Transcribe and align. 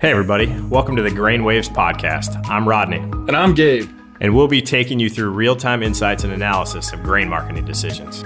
Hey, 0.00 0.10
everybody. 0.12 0.46
Welcome 0.62 0.96
to 0.96 1.02
the 1.02 1.10
Grain 1.10 1.44
Waves 1.44 1.68
Podcast. 1.68 2.48
I'm 2.48 2.66
Rodney, 2.66 2.96
And 2.98 3.32
I'm 3.36 3.54
Gabe. 3.54 3.88
and 4.20 4.34
we'll 4.34 4.48
be 4.48 4.62
taking 4.62 4.98
you 4.98 5.10
through 5.10 5.30
real 5.30 5.54
time 5.56 5.82
insights 5.82 6.24
and 6.24 6.32
analysis 6.32 6.92
of 6.92 7.02
grain 7.02 7.28
marketing 7.28 7.64
decisions. 7.66 8.22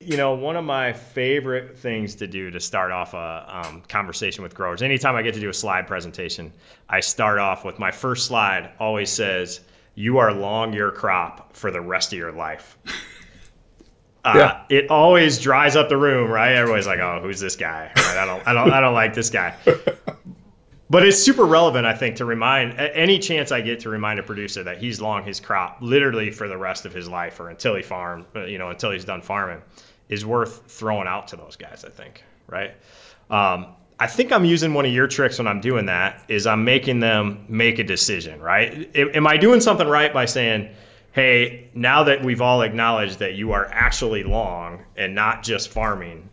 You 0.00 0.18
know, 0.18 0.34
one 0.34 0.56
of 0.56 0.64
my 0.64 0.92
favorite 0.92 1.78
things 1.78 2.14
to 2.16 2.26
do 2.26 2.50
to 2.50 2.60
start 2.60 2.92
off 2.92 3.14
a 3.14 3.46
um, 3.48 3.82
conversation 3.88 4.42
with 4.42 4.54
growers, 4.54 4.82
anytime 4.82 5.16
I 5.16 5.22
get 5.22 5.32
to 5.34 5.40
do 5.40 5.48
a 5.48 5.54
slide 5.54 5.86
presentation, 5.86 6.52
I 6.90 7.00
start 7.00 7.38
off 7.38 7.64
with 7.64 7.78
my 7.78 7.90
first 7.90 8.26
slide 8.26 8.70
always 8.78 9.08
says, 9.08 9.60
You 9.94 10.18
are 10.18 10.30
long 10.32 10.74
your 10.74 10.90
crop 10.90 11.56
for 11.56 11.70
the 11.70 11.80
rest 11.80 12.12
of 12.12 12.18
your 12.18 12.32
life. 12.32 12.76
Uh, 14.24 14.32
Yeah. 14.36 14.62
It 14.70 14.90
always 14.90 15.38
dries 15.38 15.76
up 15.76 15.88
the 15.88 15.96
room, 15.96 16.30
right? 16.30 16.52
Everybody's 16.52 16.86
like, 16.86 17.00
"Oh, 17.00 17.20
who's 17.22 17.40
this 17.40 17.56
guy?" 17.56 17.90
Right? 17.96 18.16
I 18.16 18.24
don't, 18.24 18.46
I 18.48 18.52
don't, 18.52 18.72
I 18.72 18.80
don't 18.80 18.94
like 18.94 19.14
this 19.14 19.30
guy. 19.30 19.54
But 20.90 21.04
it's 21.04 21.18
super 21.18 21.44
relevant, 21.44 21.86
I 21.86 21.94
think, 21.94 22.16
to 22.16 22.24
remind 22.24 22.78
any 22.78 23.18
chance 23.18 23.50
I 23.50 23.62
get 23.62 23.80
to 23.80 23.88
remind 23.88 24.20
a 24.20 24.22
producer 24.22 24.62
that 24.62 24.78
he's 24.78 25.00
long 25.00 25.24
his 25.24 25.40
crop 25.40 25.78
literally 25.80 26.30
for 26.30 26.46
the 26.46 26.58
rest 26.58 26.84
of 26.84 26.92
his 26.92 27.08
life 27.08 27.40
or 27.40 27.48
until 27.48 27.74
he 27.74 27.82
farm, 27.82 28.26
uh, 28.36 28.44
you 28.44 28.58
know, 28.58 28.68
until 28.68 28.90
he's 28.90 29.04
done 29.04 29.22
farming, 29.22 29.62
is 30.10 30.26
worth 30.26 30.62
throwing 30.68 31.08
out 31.08 31.26
to 31.28 31.36
those 31.36 31.56
guys. 31.56 31.84
I 31.86 31.90
think, 31.90 32.22
right? 32.48 32.72
Um, 33.30 33.68
I 33.98 34.06
think 34.06 34.30
I'm 34.30 34.44
using 34.44 34.74
one 34.74 34.84
of 34.84 34.92
your 34.92 35.06
tricks 35.06 35.38
when 35.38 35.48
I'm 35.48 35.60
doing 35.60 35.86
that. 35.86 36.22
Is 36.28 36.46
I'm 36.46 36.64
making 36.64 37.00
them 37.00 37.44
make 37.48 37.78
a 37.78 37.84
decision, 37.84 38.40
right? 38.40 38.94
Am 38.94 39.26
I 39.26 39.36
doing 39.38 39.60
something 39.60 39.88
right 39.88 40.12
by 40.12 40.26
saying? 40.26 40.68
Hey, 41.14 41.70
now 41.74 42.02
that 42.02 42.24
we've 42.24 42.40
all 42.40 42.62
acknowledged 42.62 43.20
that 43.20 43.34
you 43.36 43.52
are 43.52 43.66
actually 43.70 44.24
long 44.24 44.84
and 44.96 45.14
not 45.14 45.44
just 45.44 45.68
farming, 45.68 46.28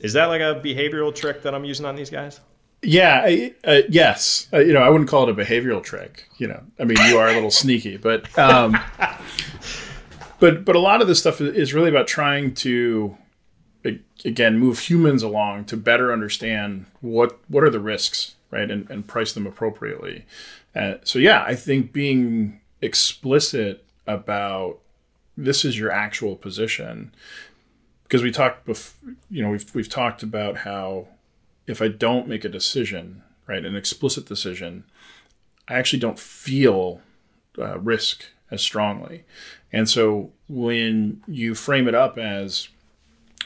is 0.00 0.14
that 0.14 0.26
like 0.26 0.40
a 0.40 0.60
behavioral 0.60 1.14
trick 1.14 1.42
that 1.42 1.54
I'm 1.54 1.64
using 1.64 1.86
on 1.86 1.94
these 1.94 2.10
guys? 2.10 2.40
Yeah, 2.82 3.22
I, 3.24 3.54
uh, 3.62 3.82
yes. 3.88 4.48
Uh, 4.52 4.58
you 4.58 4.72
know, 4.72 4.82
I 4.82 4.88
wouldn't 4.88 5.08
call 5.08 5.28
it 5.28 5.30
a 5.30 5.44
behavioral 5.44 5.80
trick. 5.80 6.28
You 6.38 6.48
know, 6.48 6.60
I 6.76 6.82
mean, 6.82 6.98
you 7.06 7.18
are 7.18 7.28
a 7.28 7.34
little 7.34 7.50
sneaky, 7.52 7.98
but 7.98 8.36
um, 8.36 8.76
but 10.40 10.64
but 10.64 10.74
a 10.74 10.80
lot 10.80 11.00
of 11.00 11.06
this 11.06 11.20
stuff 11.20 11.40
is 11.40 11.72
really 11.72 11.88
about 11.88 12.08
trying 12.08 12.52
to 12.54 13.16
again 14.24 14.58
move 14.58 14.80
humans 14.80 15.22
along 15.22 15.66
to 15.66 15.76
better 15.76 16.12
understand 16.12 16.86
what 17.00 17.38
what 17.46 17.62
are 17.62 17.70
the 17.70 17.78
risks, 17.78 18.34
right, 18.50 18.72
and, 18.72 18.90
and 18.90 19.06
price 19.06 19.32
them 19.32 19.46
appropriately. 19.46 20.26
Uh, 20.74 20.94
so 21.04 21.20
yeah, 21.20 21.44
I 21.46 21.54
think 21.54 21.92
being 21.92 22.60
explicit 22.82 23.85
about 24.06 24.78
this 25.36 25.64
is 25.64 25.78
your 25.78 25.90
actual 25.90 26.36
position 26.36 27.12
because 28.04 28.22
we 28.22 28.30
talked 28.30 28.64
before, 28.64 29.14
you 29.30 29.42
know 29.42 29.50
we've 29.50 29.74
we've 29.74 29.88
talked 29.88 30.22
about 30.22 30.58
how 30.58 31.08
if 31.66 31.82
I 31.82 31.88
don't 31.88 32.28
make 32.28 32.44
a 32.44 32.48
decision, 32.48 33.22
right, 33.46 33.64
an 33.64 33.74
explicit 33.74 34.26
decision, 34.26 34.84
I 35.68 35.74
actually 35.74 35.98
don't 35.98 36.18
feel 36.18 37.00
uh, 37.58 37.78
risk 37.80 38.26
as 38.50 38.62
strongly. 38.62 39.24
And 39.72 39.88
so 39.88 40.30
when 40.48 41.22
you 41.26 41.54
frame 41.54 41.88
it 41.88 41.94
up 41.94 42.18
as 42.18 42.68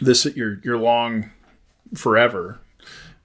this, 0.01 0.27
you're 0.27 0.61
you're 0.63 0.79
long 0.79 1.31
forever. 1.95 2.61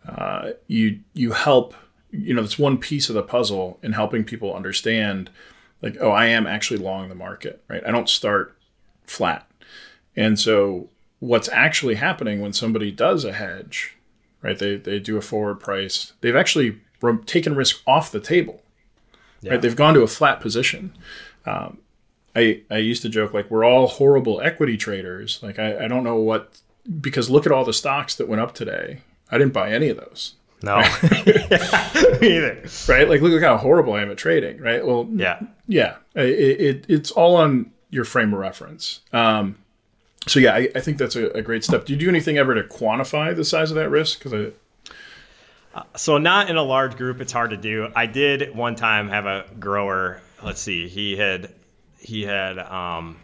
Uh, 0.07 0.51
you 0.67 0.99
you 1.13 1.33
help. 1.33 1.73
You 2.11 2.33
know, 2.33 2.41
that's 2.41 2.57
one 2.57 2.77
piece 2.77 3.09
of 3.09 3.15
the 3.15 3.23
puzzle 3.23 3.77
in 3.83 3.91
helping 3.91 4.23
people 4.23 4.55
understand, 4.55 5.29
like, 5.85 5.97
oh, 6.01 6.11
I 6.11 6.25
am 6.25 6.45
actually 6.45 6.79
long 6.79 7.07
the 7.07 7.15
market, 7.15 7.63
right? 7.69 7.83
I 7.87 7.91
don't 7.91 8.09
start 8.09 8.57
flat. 9.05 9.49
And 10.17 10.37
so 10.37 10.89
what's 11.19 11.47
actually 11.49 11.95
happening 11.95 12.41
when 12.41 12.51
somebody 12.51 12.91
does 12.91 13.23
a 13.23 13.31
hedge 13.31 13.95
right? 14.45 14.59
They, 14.59 14.77
they 14.77 14.99
do 14.99 15.17
a 15.17 15.21
forward 15.21 15.59
price. 15.59 16.13
They've 16.21 16.35
actually 16.35 16.79
taken 17.25 17.55
risk 17.55 17.81
off 17.87 18.11
the 18.11 18.19
table, 18.19 18.61
right? 19.43 19.61
They've 19.61 19.75
gone 19.75 19.95
to 19.95 20.01
a 20.01 20.07
flat 20.07 20.39
position. 20.39 20.95
Um, 21.47 21.79
I, 22.35 22.61
I 22.69 22.77
used 22.77 23.01
to 23.01 23.09
joke 23.09 23.33
like 23.33 23.49
we're 23.49 23.65
all 23.65 23.87
horrible 23.87 24.39
equity 24.41 24.77
traders. 24.77 25.39
Like 25.41 25.57
I, 25.57 25.85
I 25.85 25.87
don't 25.87 26.03
know 26.03 26.17
what 26.17 26.61
because 27.01 27.27
look 27.27 27.47
at 27.47 27.51
all 27.51 27.65
the 27.65 27.73
stocks 27.73 28.13
that 28.15 28.27
went 28.27 28.41
up 28.41 28.53
today. 28.53 29.01
I 29.31 29.39
didn't 29.39 29.53
buy 29.53 29.71
any 29.71 29.89
of 29.89 29.97
those, 29.97 30.35
No, 30.65 30.77
me 32.21 32.37
either. 32.37 32.63
right? 32.89 33.07
Like 33.07 33.21
look, 33.21 33.31
look 33.31 33.43
how 33.43 33.57
horrible 33.57 33.93
I 33.93 34.01
am 34.01 34.11
at 34.11 34.17
trading, 34.17 34.59
right? 34.59 34.85
Well, 34.85 35.07
Yeah. 35.13 35.39
yeah, 35.67 35.95
it, 36.15 36.61
it, 36.61 36.85
it's 36.89 37.11
all 37.11 37.35
on 37.37 37.71
your 37.89 38.03
frame 38.03 38.33
of 38.33 38.39
reference. 38.39 39.01
Um, 39.13 39.57
so 40.27 40.39
yeah, 40.39 40.55
I, 40.55 40.69
I 40.75 40.79
think 40.79 40.97
that's 40.97 41.15
a, 41.15 41.27
a 41.31 41.41
great 41.41 41.63
step. 41.63 41.85
Do 41.85 41.93
you 41.93 41.99
do 41.99 42.09
anything 42.09 42.37
ever 42.37 42.55
to 42.55 42.63
quantify 42.63 43.35
the 43.35 43.45
size 43.45 43.69
of 43.71 43.75
that 43.75 43.89
risk? 43.89 44.23
Because 44.23 44.51
I, 45.75 45.83
So 45.95 46.17
not 46.17 46.49
in 46.49 46.55
a 46.57 46.63
large 46.63 46.97
group, 46.97 47.21
it's 47.21 47.31
hard 47.31 47.51
to 47.51 47.57
do. 47.57 47.89
I 47.95 48.05
did 48.07 48.55
one 48.55 48.75
time 48.75 49.07
have 49.09 49.25
a 49.25 49.45
grower. 49.59 50.21
Let's 50.43 50.59
see, 50.61 50.87
he 50.87 51.15
had 51.15 51.53
he 51.99 52.23
had 52.23 52.57
um, 52.59 53.17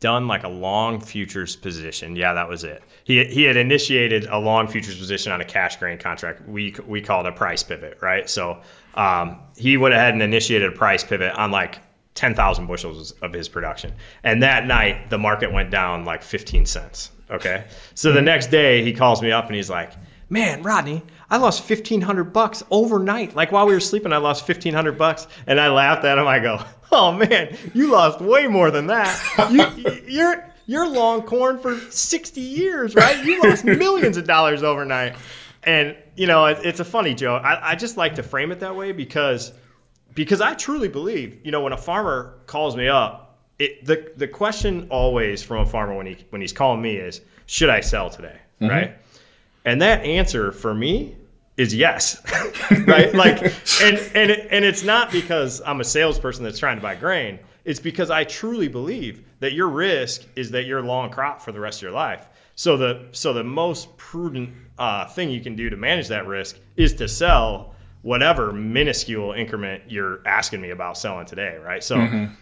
done 0.00 0.28
like 0.28 0.44
a 0.44 0.48
long 0.48 1.00
futures 1.00 1.56
position. 1.56 2.14
Yeah, 2.14 2.32
that 2.34 2.48
was 2.48 2.64
it. 2.64 2.82
He 3.04 3.24
he 3.24 3.44
had 3.44 3.56
initiated 3.56 4.26
a 4.26 4.38
long 4.38 4.68
futures 4.68 4.98
position 4.98 5.32
on 5.32 5.40
a 5.40 5.44
cash 5.44 5.76
grain 5.76 5.98
contract. 5.98 6.48
We 6.48 6.74
we 6.86 7.00
call 7.00 7.20
it 7.20 7.28
a 7.28 7.32
price 7.32 7.62
pivot, 7.62 7.98
right? 8.00 8.28
So 8.28 8.60
um, 8.94 9.40
he 9.56 9.76
went 9.76 9.94
ahead 9.94 10.12
and 10.12 10.22
initiated 10.22 10.72
a 10.72 10.76
price 10.76 11.04
pivot 11.04 11.32
on 11.34 11.50
like 11.50 11.78
10,000 12.14 12.66
bushels 12.66 13.12
of 13.22 13.32
his 13.32 13.48
production. 13.48 13.94
And 14.24 14.42
that 14.42 14.66
night, 14.66 15.08
the 15.08 15.18
market 15.18 15.52
went 15.52 15.70
down 15.70 16.04
like 16.04 16.22
15 16.22 16.66
cents. 16.66 17.12
Okay. 17.30 17.64
So 17.94 18.12
the 18.12 18.22
next 18.22 18.48
day, 18.48 18.82
he 18.82 18.92
calls 18.92 19.22
me 19.22 19.30
up 19.30 19.46
and 19.46 19.54
he's 19.54 19.70
like, 19.70 19.92
Man, 20.30 20.62
Rodney, 20.62 21.02
I 21.30 21.36
lost 21.36 21.68
1500 21.68 22.32
bucks 22.32 22.62
overnight. 22.70 23.36
Like 23.36 23.52
while 23.52 23.66
we 23.66 23.74
were 23.74 23.80
sleeping, 23.80 24.12
I 24.12 24.16
lost 24.16 24.48
1500 24.48 24.96
bucks. 24.96 25.26
And 25.46 25.60
I 25.60 25.68
laughed 25.68 26.04
at 26.04 26.18
him. 26.18 26.26
I 26.26 26.38
go, 26.38 26.62
Oh 26.90 27.12
man, 27.12 27.56
you 27.74 27.90
lost 27.90 28.20
way 28.20 28.46
more 28.46 28.70
than 28.70 28.86
that. 28.86 29.50
You, 29.50 30.00
you're. 30.06 30.44
You're 30.70 30.86
long 30.86 31.22
corn 31.22 31.58
for 31.58 31.78
60 31.78 32.42
years, 32.42 32.94
right? 32.94 33.24
You 33.24 33.42
lost 33.42 33.64
millions 33.64 34.18
of 34.18 34.26
dollars 34.26 34.62
overnight. 34.62 35.16
And, 35.62 35.96
you 36.14 36.26
know, 36.26 36.44
it, 36.44 36.58
it's 36.62 36.78
a 36.78 36.84
funny 36.84 37.14
joke. 37.14 37.42
I, 37.42 37.70
I 37.70 37.74
just 37.74 37.96
like 37.96 38.16
to 38.16 38.22
frame 38.22 38.52
it 38.52 38.60
that 38.60 38.76
way 38.76 38.92
because 38.92 39.54
because 40.12 40.40
I 40.40 40.52
truly 40.54 40.88
believe, 40.88 41.38
you 41.42 41.52
know, 41.52 41.62
when 41.62 41.72
a 41.72 41.76
farmer 41.78 42.40
calls 42.46 42.76
me 42.76 42.86
up, 42.88 43.38
it, 43.58 43.84
the 43.84 44.12
the 44.16 44.28
question 44.28 44.88
always 44.90 45.42
from 45.42 45.62
a 45.62 45.66
farmer 45.66 45.94
when 45.94 46.06
he 46.06 46.16
when 46.30 46.40
he's 46.40 46.52
calling 46.52 46.82
me 46.82 46.96
is, 46.96 47.20
should 47.46 47.70
I 47.70 47.80
sell 47.80 48.10
today, 48.10 48.36
mm-hmm. 48.60 48.68
right? 48.68 48.96
And 49.68 49.82
that 49.82 50.02
answer 50.02 50.50
for 50.50 50.74
me 50.74 51.14
is 51.58 51.74
yes, 51.74 52.22
right? 52.86 53.14
Like, 53.14 53.42
and 53.82 53.98
and 54.14 54.30
it, 54.30 54.48
and 54.50 54.64
it's 54.64 54.82
not 54.82 55.12
because 55.12 55.60
I'm 55.66 55.82
a 55.82 55.84
salesperson 55.84 56.42
that's 56.42 56.58
trying 56.58 56.78
to 56.78 56.82
buy 56.82 56.94
grain. 56.94 57.38
It's 57.66 57.78
because 57.78 58.10
I 58.10 58.24
truly 58.24 58.68
believe 58.68 59.24
that 59.40 59.52
your 59.52 59.68
risk 59.68 60.24
is 60.36 60.50
that 60.52 60.64
you're 60.64 60.80
long 60.80 61.10
crop 61.10 61.42
for 61.42 61.52
the 61.52 61.60
rest 61.60 61.80
of 61.80 61.82
your 61.82 61.90
life. 61.90 62.28
So 62.54 62.78
the 62.78 63.08
so 63.12 63.34
the 63.34 63.44
most 63.44 63.94
prudent 63.98 64.54
uh, 64.78 65.04
thing 65.06 65.30
you 65.30 65.42
can 65.42 65.54
do 65.54 65.68
to 65.68 65.76
manage 65.76 66.08
that 66.08 66.26
risk 66.26 66.56
is 66.76 66.94
to 66.94 67.06
sell 67.06 67.74
whatever 68.00 68.54
minuscule 68.54 69.32
increment 69.32 69.82
you're 69.86 70.26
asking 70.26 70.62
me 70.62 70.70
about 70.70 70.96
selling 70.96 71.26
today, 71.26 71.58
right? 71.62 71.84
So 71.84 71.96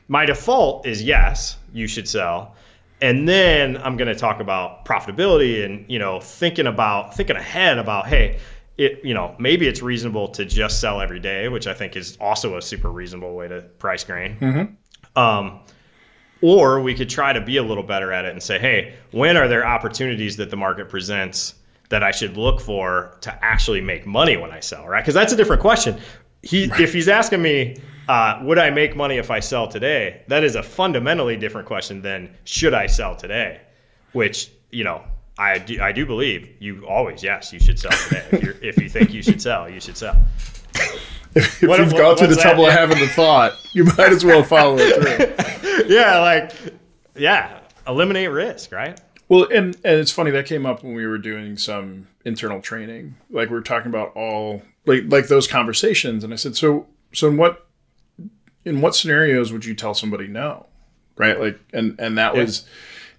my 0.07 0.27
default 0.27 0.87
is 0.87 1.03
yes, 1.03 1.57
you 1.73 1.89
should 1.89 2.09
sell. 2.09 2.55
And 3.01 3.29
then 3.29 3.77
I'm 3.79 3.97
going 3.97 4.09
to 4.09 4.15
talk 4.15 4.41
about 4.41 4.85
profitability 4.87 5.65
and, 5.65 5.85
you 5.91 5.99
know, 5.99 6.19
thinking 6.21 6.67
about 6.67 7.15
thinking 7.15 7.37
ahead 7.37 7.79
about, 7.79 8.07
hey, 8.07 8.39
it, 8.79 9.05
you 9.05 9.15
know, 9.15 9.35
maybe 9.39 9.67
it's 9.69 9.83
reasonable 9.83 10.29
to 10.29 10.45
just 10.45 10.81
sell 10.81 11.01
every 11.01 11.21
day, 11.21 11.49
which 11.49 11.67
I 11.67 11.75
think 11.75 11.97
is 11.97 12.17
also 12.21 12.57
a 12.57 12.63
super 12.63 12.91
reasonable 12.91 13.35
way 13.35 13.49
to 13.49 13.63
price 13.79 14.05
grain. 14.05 14.37
Um, 15.15 15.61
or 16.43 16.81
we 16.81 16.95
could 16.95 17.09
try 17.09 17.33
to 17.33 17.41
be 17.41 17.57
a 17.57 17.63
little 17.63 17.83
better 17.83 18.13
at 18.13 18.25
it 18.25 18.33
and 18.33 18.43
say, 18.43 18.59
hey, 18.59 18.95
when 19.13 19.37
are 19.37 19.49
there 19.49 19.67
opportunities 19.67 20.37
that 20.37 20.51
the 20.51 20.57
market 20.57 20.89
presents 20.89 21.55
that 21.89 22.03
I 22.03 22.11
should 22.11 22.37
look 22.37 22.61
for 22.61 23.17
to 23.23 23.45
actually 23.45 23.81
make 23.81 24.07
money 24.07 24.37
when 24.37 24.51
I 24.51 24.61
sell, 24.61 24.87
right? 24.87 25.03
Because 25.03 25.15
that's 25.15 25.33
a 25.33 25.37
different 25.37 25.63
question. 25.63 25.99
He, 26.43 26.65
if 26.79 26.93
he's 26.93 27.09
asking 27.09 27.43
me, 27.43 27.79
uh, 28.09 28.41
would 28.43 28.59
I 28.59 28.71
make 28.71 28.95
money 28.97 29.17
if 29.17 29.31
I 29.31 29.41
sell 29.41 29.67
today? 29.69 30.23
That 30.29 30.45
is 30.45 30.55
a 30.55 30.63
fundamentally 30.63 31.37
different 31.37 31.67
question 31.67 32.03
than 32.03 32.35
should 32.45 32.75
I 32.75 32.87
sell 32.87 33.17
today, 33.17 33.61
which 34.13 34.51
you 34.71 34.85
know 34.85 35.03
I 35.39 35.59
do, 35.59 35.81
I 35.81 35.93
do 35.93 36.07
believe 36.07 36.51
you 36.61 36.87
always 36.87 37.23
yes 37.23 37.53
you 37.53 37.61
should 37.61 37.79
sell 37.79 37.93
today. 37.93 38.25
if, 38.33 38.43
you're, 38.43 38.55
if 38.63 38.79
you 38.81 38.89
think 38.89 39.13
you 39.13 39.23
should 39.23 39.41
sell, 39.43 39.69
you 39.69 39.81
should 39.81 39.97
sell. 39.97 40.17
if 41.35 41.63
What- 41.63 41.79
you've 41.79 41.93
what- 41.93 41.99
gone 42.01 42.17
through 42.17 42.29
the 42.29 42.37
trouble 42.41 42.67
of 42.67 42.73
having 42.73 42.99
the 42.99 43.09
thought, 43.09 43.53
you 43.73 43.85
might 43.85 44.13
as 44.13 44.25
well 44.25 44.43
follow 44.43 44.77
it 44.79 44.95
through. 44.95 45.87
yeah, 45.95 46.19
like 46.21 46.53
yeah, 47.17 47.61
eliminate 47.87 48.31
risk, 48.31 48.73
right? 48.73 49.01
Well, 49.29 49.45
and, 49.53 49.75
and 49.85 49.99
it's 50.01 50.13
funny 50.13 50.31
that 50.31 50.47
came 50.47 50.65
up 50.67 50.85
when 50.85 50.95
we 50.95 51.05
were 51.07 51.19
doing 51.19 51.57
some 51.57 52.07
internal 52.25 52.61
training. 52.63 53.17
Like 53.31 53.49
we 53.51 53.55
were 53.57 53.61
talking 53.63 53.89
about 53.89 54.15
all 54.15 54.63
like 54.87 55.03
like 55.09 55.27
those 55.29 55.47
conversations, 55.49 56.23
and 56.25 56.33
I 56.33 56.37
said, 56.37 56.57
so 56.57 56.87
so 57.13 57.29
in 57.29 57.37
what 57.37 57.66
in 58.67 58.83
what 58.83 58.95
scenarios 58.95 59.51
would 59.53 59.65
you 59.65 59.75
tell 59.75 59.95
somebody 59.95 60.27
no, 60.27 60.67
right? 61.17 61.41
Like, 61.41 61.59
and 61.73 61.99
and 61.99 62.19
that 62.19 62.35
Yeah. 62.35 62.43
was, 62.43 62.67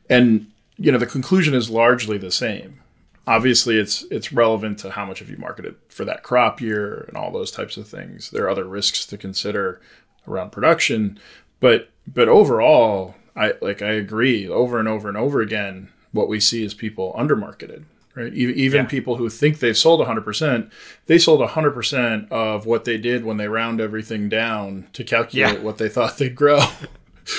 and 0.10 0.46
you 0.78 0.92
know, 0.92 1.00
the 1.00 1.08
conclusion 1.08 1.56
is 1.56 1.70
largely 1.72 2.20
the 2.20 2.32
same. 2.32 2.82
obviously, 3.26 3.78
it's 3.78 4.06
it's 4.12 4.32
relevant 4.32 4.78
to 4.80 4.92
how 4.92 5.06
much 5.06 5.20
have 5.20 5.30
you 5.30 5.38
marketed 5.38 5.76
for 5.90 6.06
that 6.06 6.24
crop 6.24 6.62
year 6.62 7.04
and 7.10 7.18
all 7.18 7.32
those 7.32 7.52
types 7.52 7.76
of 7.76 7.86
things. 7.88 8.30
There 8.30 8.46
are 8.46 8.50
other 8.50 8.64
risks 8.66 9.06
to 9.08 9.18
consider 9.18 9.82
around 10.28 10.52
production, 10.52 11.20
but 11.60 11.90
but 12.08 12.30
overall, 12.30 13.16
I 13.36 13.54
like 13.62 13.82
I 13.82 13.92
agree 13.94 14.48
over 14.48 14.80
and 14.80 14.88
over 14.88 15.10
and 15.10 15.18
over 15.18 15.42
again. 15.42 15.90
What 16.14 16.30
we 16.30 16.40
see 16.40 16.64
is 16.64 16.74
people 16.74 17.14
undermarketed, 17.18 17.84
right? 18.18 18.34
Even 18.34 18.81
Yeah. 18.84 18.88
people 18.88 19.16
who 19.18 19.30
think 19.30 19.60
they've 19.60 19.78
sold 19.78 20.00
100%, 20.02 20.69
they 21.06 21.18
sold 21.18 21.42
100% 21.42 22.28
of 22.31 22.66
what 22.66 22.86
they 22.86 22.98
did 22.98 23.24
when 23.24 23.38
they 23.38 23.48
round 23.48 23.80
everything 23.80 24.28
down 24.30 24.88
to 24.94 25.04
calculate 25.04 25.58
Yeah. 25.60 25.64
what 25.64 25.78
they 25.78 25.90
thought 25.90 26.18
they'd 26.18 26.36
grow. 26.36 26.60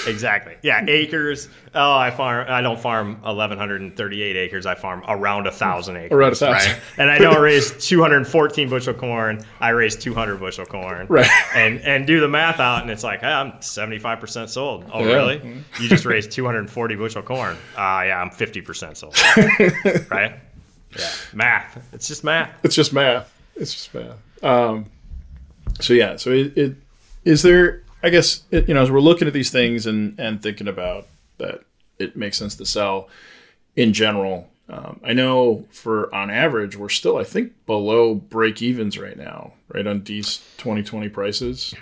Exactly. 0.06 0.54
Yeah, 0.62 0.84
acres. 0.86 1.48
Oh, 1.74 1.96
I 1.96 2.10
farm. 2.10 2.44
I 2.46 2.60
don't 2.60 2.78
farm 2.78 3.22
1,138 3.22 4.36
acres. 4.36 4.66
I 4.66 4.74
farm 4.74 5.02
around 5.08 5.46
a 5.46 5.50
thousand 5.50 5.96
acres. 5.96 6.12
Around 6.14 6.32
a 6.32 6.34
thousand. 6.34 6.72
Right? 6.72 6.80
And 6.98 7.10
I 7.10 7.16
don't 7.16 7.40
raise 7.40 7.72
214 7.88 8.68
bushel 8.68 8.92
corn. 8.92 9.42
I 9.60 9.70
raise 9.70 9.96
200 9.96 10.36
bushel 10.40 10.66
corn. 10.66 11.06
Right. 11.08 11.26
And 11.54 11.80
and 11.80 12.06
do 12.06 12.20
the 12.20 12.28
math 12.28 12.60
out, 12.60 12.82
and 12.82 12.90
it's 12.90 13.02
like 13.02 13.20
ah, 13.22 13.40
I'm 13.40 13.52
75% 13.60 14.50
sold. 14.50 14.84
Oh, 14.92 15.00
Yeah. 15.06 15.14
really? 15.14 15.62
You 15.80 15.88
just 15.88 16.04
raised 16.04 16.32
240 16.32 16.94
bushel 16.96 17.22
corn. 17.22 17.56
Ah, 17.78 18.02
yeah, 18.02 18.20
I'm 18.20 18.28
50% 18.28 18.94
sold. 18.94 19.16
right. 20.10 20.38
Yeah. 20.96 21.10
Math. 21.34 21.88
It's 21.92 22.08
just 22.08 22.24
math. 22.24 22.50
it's 22.62 22.74
just 22.74 22.92
math. 22.92 23.32
It's 23.56 23.72
just 23.72 23.94
math. 23.94 24.44
Um, 24.44 24.86
so 25.80 25.92
yeah. 25.92 26.16
So 26.16 26.30
it, 26.30 26.56
it 26.56 26.76
is 27.24 27.42
there. 27.42 27.82
I 28.02 28.10
guess 28.10 28.42
it, 28.50 28.68
you 28.68 28.74
know 28.74 28.82
as 28.82 28.90
we're 28.90 29.00
looking 29.00 29.26
at 29.26 29.34
these 29.34 29.50
things 29.50 29.86
and 29.86 30.18
and 30.18 30.42
thinking 30.42 30.68
about 30.68 31.06
that, 31.38 31.62
it 31.98 32.16
makes 32.16 32.38
sense 32.38 32.54
to 32.56 32.66
sell 32.66 33.08
in 33.76 33.92
general. 33.92 34.48
Um, 34.70 35.00
I 35.02 35.14
know 35.14 35.64
for 35.70 36.14
on 36.14 36.30
average 36.30 36.76
we're 36.76 36.90
still 36.90 37.16
I 37.16 37.24
think 37.24 37.52
below 37.66 38.14
break 38.14 38.60
evens 38.62 38.98
right 38.98 39.16
now, 39.16 39.52
right 39.72 39.86
on 39.86 40.04
these 40.04 40.38
2020 40.58 41.08
prices. 41.08 41.74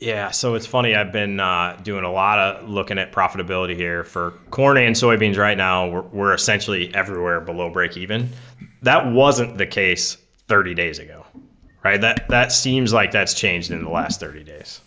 Yeah, 0.00 0.30
so 0.30 0.54
it's 0.54 0.64
funny. 0.64 0.94
I've 0.94 1.12
been 1.12 1.40
uh, 1.40 1.78
doing 1.82 2.04
a 2.04 2.10
lot 2.10 2.38
of 2.38 2.68
looking 2.70 2.98
at 2.98 3.12
profitability 3.12 3.76
here 3.76 4.02
for 4.02 4.30
corn 4.50 4.78
and 4.78 4.96
soybeans 4.96 5.36
right 5.36 5.58
now. 5.58 5.88
We're, 5.88 6.00
we're 6.00 6.34
essentially 6.34 6.92
everywhere 6.94 7.38
below 7.40 7.68
break 7.68 7.98
even. 7.98 8.30
That 8.80 9.12
wasn't 9.12 9.58
the 9.58 9.66
case 9.66 10.16
30 10.48 10.72
days 10.74 10.98
ago, 10.98 11.26
right? 11.84 12.00
That 12.00 12.26
that 12.30 12.50
seems 12.50 12.94
like 12.94 13.10
that's 13.10 13.34
changed 13.34 13.70
in 13.70 13.84
the 13.84 13.90
last 13.90 14.20
30 14.20 14.42
days. 14.42 14.80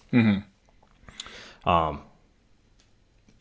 Um, 1.66 2.02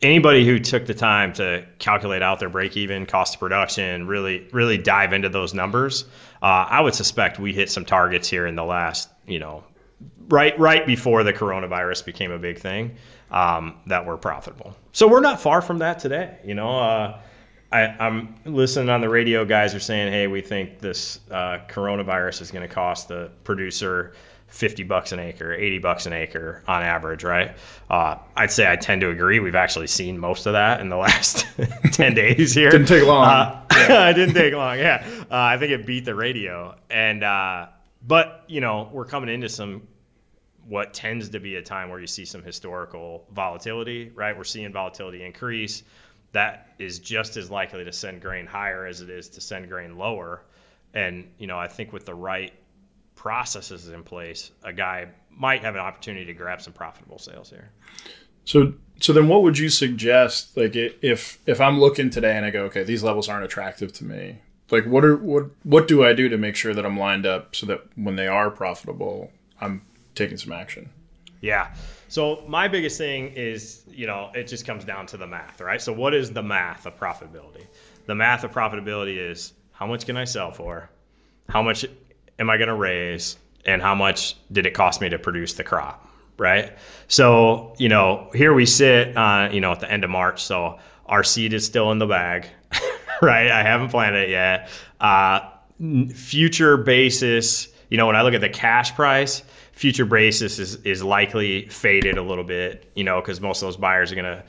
anybody 0.03 0.45
who 0.45 0.59
took 0.59 0.85
the 0.85 0.93
time 0.93 1.33
to 1.33 1.65
calculate 1.79 2.21
out 2.21 2.39
their 2.39 2.49
break 2.49 2.77
even 2.77 3.07
cost 3.07 3.33
of 3.33 3.39
production, 3.39 4.05
really 4.05 4.47
really 4.51 4.77
dive 4.77 5.11
into 5.11 5.27
those 5.27 5.55
numbers, 5.55 6.05
uh, 6.43 6.67
I 6.69 6.81
would 6.81 6.93
suspect 6.93 7.39
we 7.39 7.51
hit 7.51 7.71
some 7.71 7.83
targets 7.83 8.29
here 8.29 8.45
in 8.45 8.53
the 8.53 8.63
last 8.63 9.09
you 9.25 9.39
know 9.39 9.63
right 10.29 10.57
right 10.59 10.85
before 10.85 11.23
the 11.23 11.33
coronavirus 11.33 12.05
became 12.05 12.31
a 12.31 12.39
big 12.39 12.57
thing 12.57 12.95
um, 13.31 13.75
that 13.87 14.05
were 14.05 14.17
profitable. 14.17 14.75
So 14.91 15.07
we're 15.07 15.21
not 15.21 15.41
far 15.41 15.61
from 15.61 15.79
that 15.79 15.99
today. 15.99 16.37
You 16.43 16.55
know, 16.55 16.77
uh, 16.79 17.19
I, 17.71 17.87
I'm 17.99 18.35
listening 18.45 18.89
on 18.89 19.01
the 19.01 19.09
radio. 19.09 19.43
Guys 19.45 19.73
are 19.73 19.79
saying, 19.79 20.11
"Hey, 20.11 20.27
we 20.27 20.41
think 20.41 20.79
this 20.79 21.19
uh, 21.31 21.59
coronavirus 21.67 22.41
is 22.41 22.51
going 22.51 22.67
to 22.67 22.73
cost 22.73 23.07
the 23.07 23.31
producer." 23.43 24.13
50 24.53 24.83
bucks 24.83 25.11
an 25.11 25.17
acre, 25.19 25.51
80 25.55 25.79
bucks 25.79 26.05
an 26.05 26.13
acre 26.13 26.61
on 26.67 26.83
average, 26.83 27.23
right? 27.23 27.57
Uh, 27.89 28.17
I'd 28.35 28.51
say 28.51 28.71
I 28.71 28.75
tend 28.75 29.01
to 29.01 29.09
agree. 29.09 29.39
We've 29.39 29.55
actually 29.55 29.87
seen 29.87 30.15
most 30.15 30.45
of 30.45 30.53
that 30.53 30.79
in 30.79 30.89
the 30.89 30.95
last 31.07 31.47
10 31.91 32.13
days 32.13 32.53
here. 32.53 32.69
Didn't 32.69 32.85
take 32.85 33.03
long. 33.03 33.25
Uh, 33.25 33.65
it 33.71 34.13
didn't 34.13 34.35
take 34.35 34.53
long. 34.53 34.77
Yeah, 34.77 35.03
uh, 35.21 35.25
I 35.31 35.57
think 35.57 35.71
it 35.71 35.87
beat 35.87 36.05
the 36.05 36.13
radio. 36.13 36.75
And 36.91 37.23
uh, 37.23 37.67
but 38.05 38.43
you 38.47 38.61
know 38.61 38.89
we're 38.93 39.05
coming 39.05 39.27
into 39.27 39.49
some 39.49 39.87
what 40.67 40.93
tends 40.93 41.29
to 41.29 41.39
be 41.39 41.55
a 41.55 41.61
time 41.61 41.89
where 41.89 41.99
you 41.99 42.07
see 42.07 42.25
some 42.25 42.43
historical 42.43 43.25
volatility. 43.31 44.11
Right, 44.15 44.37
we're 44.37 44.43
seeing 44.43 44.71
volatility 44.71 45.23
increase. 45.23 45.83
That 46.31 46.69
is 46.79 46.99
just 46.99 47.37
as 47.37 47.51
likely 47.51 47.83
to 47.83 47.91
send 47.91 48.21
grain 48.21 48.45
higher 48.45 48.85
as 48.85 49.01
it 49.01 49.09
is 49.09 49.29
to 49.29 49.41
send 49.41 49.69
grain 49.69 49.97
lower. 49.97 50.43
And 50.93 51.29
you 51.37 51.47
know 51.47 51.57
I 51.57 51.67
think 51.67 51.93
with 51.93 52.05
the 52.05 52.15
right 52.15 52.53
processes 53.15 53.89
in 53.89 54.03
place, 54.03 54.51
a 54.63 54.73
guy 54.73 55.07
might 55.29 55.61
have 55.61 55.75
an 55.75 55.81
opportunity 55.81 56.25
to 56.25 56.33
grab 56.33 56.61
some 56.61 56.73
profitable 56.73 57.19
sales 57.19 57.49
here. 57.49 57.71
So 58.45 58.73
so 58.99 59.13
then 59.13 59.27
what 59.27 59.43
would 59.43 59.57
you 59.57 59.69
suggest 59.69 60.55
like 60.55 60.75
if 60.75 61.39
if 61.45 61.59
I'm 61.59 61.79
looking 61.79 62.09
today 62.09 62.35
and 62.35 62.45
I 62.45 62.51
go 62.51 62.63
okay 62.65 62.83
these 62.83 63.03
levels 63.03 63.29
aren't 63.29 63.45
attractive 63.45 63.91
to 63.93 64.05
me 64.05 64.39
like 64.69 64.85
what 64.85 65.03
are 65.03 65.15
what 65.15 65.45
what 65.63 65.87
do 65.87 66.03
I 66.03 66.13
do 66.13 66.29
to 66.29 66.37
make 66.37 66.55
sure 66.55 66.73
that 66.73 66.85
I'm 66.85 66.97
lined 66.97 67.25
up 67.25 67.55
so 67.55 67.65
that 67.67 67.81
when 67.95 68.15
they 68.15 68.27
are 68.27 68.49
profitable 68.49 69.31
I'm 69.59 69.81
taking 70.15 70.37
some 70.37 70.51
action 70.51 70.89
Yeah. 71.41 71.73
So 72.07 72.43
my 72.47 72.67
biggest 72.69 72.97
thing 72.97 73.33
is, 73.35 73.83
you 73.89 74.07
know, 74.07 74.31
it 74.33 74.47
just 74.47 74.65
comes 74.65 74.85
down 74.85 75.07
to 75.07 75.17
the 75.17 75.27
math, 75.27 75.59
right? 75.59 75.81
So 75.81 75.91
what 75.91 76.13
is 76.13 76.31
the 76.31 76.41
math 76.43 76.85
of 76.85 76.97
profitability? 76.97 77.65
The 78.05 78.15
math 78.15 78.43
of 78.43 78.51
profitability 78.51 79.17
is 79.17 79.53
how 79.73 79.85
much 79.85 80.05
can 80.05 80.15
I 80.15 80.23
sell 80.23 80.51
for? 80.51 80.89
How 81.49 81.61
much 81.61 81.85
am 82.39 82.49
I 82.49 82.57
going 82.57 82.69
to 82.69 82.75
raise? 82.75 83.37
And 83.65 83.81
how 83.81 83.95
much 83.95 84.37
did 84.53 84.65
it 84.65 84.73
cost 84.73 85.01
me 85.01 85.09
to 85.09 85.19
produce 85.19 85.53
the 85.53 85.63
crop, 85.63 86.07
right? 86.37 86.77
So, 87.07 87.73
you 87.77 87.89
know, 87.89 88.29
here 88.33 88.53
we 88.53 88.65
sit, 88.65 89.17
uh, 89.17 89.49
you 89.51 89.59
know, 89.59 89.71
at 89.71 89.81
the 89.81 89.91
end 89.91 90.03
of 90.03 90.09
March. 90.09 90.43
So 90.43 90.79
our 91.07 91.23
seed 91.23 91.51
is 91.51 91.65
still 91.65 91.91
in 91.91 91.99
the 91.99 92.07
bag, 92.07 92.47
right? 93.21 93.51
I 93.51 93.63
haven't 93.63 93.89
planted 93.89 94.23
it 94.23 94.29
yet. 94.29 94.69
Uh, 95.01 95.41
future 96.13 96.77
basis, 96.77 97.72
you 97.93 97.97
know, 97.97 98.07
when 98.07 98.15
I 98.15 98.23
look 98.23 98.33
at 98.33 98.41
the 98.41 98.49
cash 98.49 98.95
price, 98.95 99.43
future 99.71 100.03
basis 100.03 100.57
is, 100.57 100.77
is 100.77 101.03
likely 101.03 101.67
faded 101.67 102.17
a 102.17 102.23
little 102.23 102.43
bit, 102.43 102.89
you 102.95 103.03
know, 103.03 103.21
because 103.21 103.39
most 103.39 103.61
of 103.61 103.67
those 103.67 103.77
buyers 103.77 104.11
are 104.11 104.15
going 104.15 104.25
to 104.25 104.43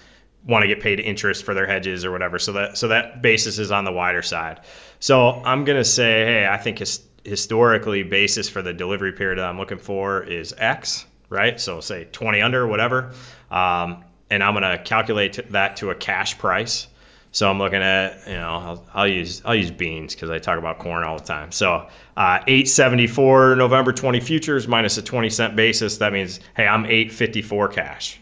want 0.47 0.63
to 0.63 0.67
get 0.67 0.81
paid 0.81 0.99
interest 0.99 1.45
for 1.45 1.53
their 1.53 1.67
hedges 1.67 2.07
or 2.07 2.11
whatever. 2.11 2.39
So 2.39 2.53
that 2.55 2.79
so 2.79 2.89
that 2.89 3.21
basis 3.21 3.59
is 3.59 3.71
on 3.71 3.85
the 3.85 3.93
wider 3.93 4.23
side. 4.23 4.61
So 4.99 5.43
I'm 5.45 5.67
going 5.67 5.77
to 5.77 5.85
say, 5.85 6.25
hey, 6.25 6.47
I 6.47 6.57
think 6.57 6.79
his, 6.79 7.03
historically 7.25 8.03
basis 8.03 8.49
for 8.49 8.63
the 8.63 8.73
delivery 8.73 9.13
period 9.13 9.39
that 9.39 9.45
I'm 9.45 9.59
looking 9.59 9.77
for 9.77 10.23
is 10.23 10.55
X, 10.57 11.05
right? 11.29 11.61
So 11.61 11.83
say 11.83 12.09
20 12.13 12.41
under, 12.41 12.67
whatever. 12.67 13.13
Um, 13.51 14.05
and 14.31 14.43
I'm 14.43 14.55
going 14.55 14.63
to 14.63 14.83
calculate 14.85 15.39
that 15.53 15.77
to 15.77 15.91
a 15.91 15.95
cash 15.95 16.39
price. 16.39 16.87
So 17.35 17.51
I'm 17.51 17.59
looking 17.59 17.83
at, 17.83 18.29
you 18.29 18.35
know, 18.35 18.49
I'll, 18.49 18.87
I'll 18.95 19.09
use 19.09 19.43
I'll 19.45 19.57
use 19.57 19.73
beans 19.73 20.15
because 20.15 20.31
I 20.31 20.39
talk 20.39 20.57
about 20.57 20.79
corn 20.79 21.03
all 21.03 21.19
the 21.19 21.25
time. 21.25 21.51
So 21.51 21.89
uh, 22.17 22.39
874 22.47 23.57
November 23.57 23.93
20 23.93 24.21
futures 24.21 24.69
minus 24.69 24.99
a 24.99 25.03
20 25.03 25.29
cent 25.31 25.57
basis. 25.57 25.99
That 25.99 26.13
means, 26.13 26.39
hey, 26.57 26.69
I'm 26.69 26.87
854 26.87 27.69
cash, 27.71 28.21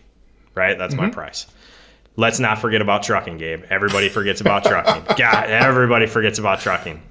right? 0.54 0.78
That's 0.78 0.94
my 0.94 1.10
price. 1.10 1.46
Let's 2.16 2.38
not 2.38 2.58
forget 2.58 2.80
about 2.80 3.02
trucking, 3.02 3.36
Gabe. 3.36 3.64
Everybody 3.68 4.08
forgets 4.08 4.40
about 4.40 4.64
trucking. 4.66 5.16
God, 5.18 5.44
everybody 5.50 6.06
forgets 6.06 6.38
about 6.38 6.60
trucking. 6.60 7.02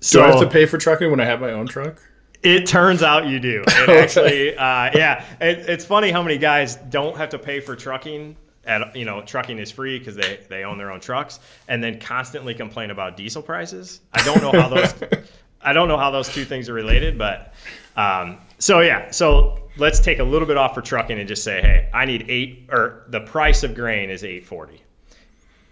So 0.00 0.20
do 0.20 0.24
I 0.24 0.30
have 0.30 0.40
to 0.40 0.48
pay 0.48 0.64
for 0.64 0.78
trucking 0.78 1.10
when 1.10 1.20
I 1.20 1.26
have 1.26 1.42
my 1.42 1.50
own 1.50 1.66
truck 1.66 2.00
it 2.42 2.66
turns 2.66 3.04
out 3.04 3.28
you 3.28 3.38
do. 3.38 3.62
It 3.68 3.88
actually, 4.02 4.56
uh, 4.56 4.90
yeah. 4.94 5.24
It, 5.40 5.58
it's 5.68 5.84
funny 5.84 6.10
how 6.10 6.24
many 6.24 6.38
guys 6.38 6.74
don't 6.74 7.16
have 7.16 7.28
to 7.28 7.38
pay 7.38 7.60
for 7.60 7.76
trucking. 7.76 8.36
At 8.64 8.94
you 8.94 9.04
know, 9.04 9.22
trucking 9.22 9.58
is 9.58 9.70
free 9.70 9.98
because 9.98 10.14
they 10.14 10.40
they 10.48 10.64
own 10.64 10.78
their 10.78 10.92
own 10.92 11.00
trucks, 11.00 11.40
and 11.68 11.82
then 11.82 11.98
constantly 11.98 12.54
complain 12.54 12.90
about 12.90 13.16
diesel 13.16 13.42
prices. 13.42 14.00
I 14.12 14.22
don't 14.24 14.40
know 14.40 14.52
how 14.52 14.68
those. 14.68 14.94
I 15.64 15.72
don't 15.72 15.86
know 15.86 15.96
how 15.96 16.10
those 16.10 16.28
two 16.28 16.44
things 16.44 16.68
are 16.68 16.72
related, 16.74 17.16
but 17.18 17.54
um, 17.96 18.38
so 18.58 18.80
yeah. 18.80 19.10
So 19.10 19.68
let's 19.76 20.00
take 20.00 20.18
a 20.18 20.24
little 20.24 20.46
bit 20.46 20.56
off 20.56 20.74
for 20.74 20.82
trucking 20.82 21.18
and 21.18 21.28
just 21.28 21.44
say, 21.44 21.60
hey, 21.60 21.88
I 21.92 22.04
need 22.04 22.26
eight, 22.28 22.68
or 22.70 23.04
the 23.08 23.20
price 23.20 23.62
of 23.62 23.74
grain 23.74 24.10
is 24.10 24.24
eight 24.24 24.44
forty 24.44 24.82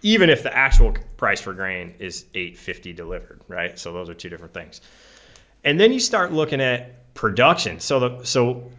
even 0.03 0.29
if 0.29 0.43
the 0.43 0.55
actual 0.55 0.93
price 1.17 1.41
for 1.41 1.53
grain 1.53 1.93
is 1.99 2.25
850 2.33 2.93
delivered 2.93 3.41
right 3.47 3.77
so 3.77 3.93
those 3.93 4.09
are 4.09 4.13
two 4.13 4.29
different 4.29 4.53
things 4.53 4.81
and 5.63 5.79
then 5.79 5.93
you 5.93 5.99
start 5.99 6.31
looking 6.31 6.61
at 6.61 7.13
production 7.13 7.79
so 7.79 7.99
the 7.99 8.23
so 8.23 8.71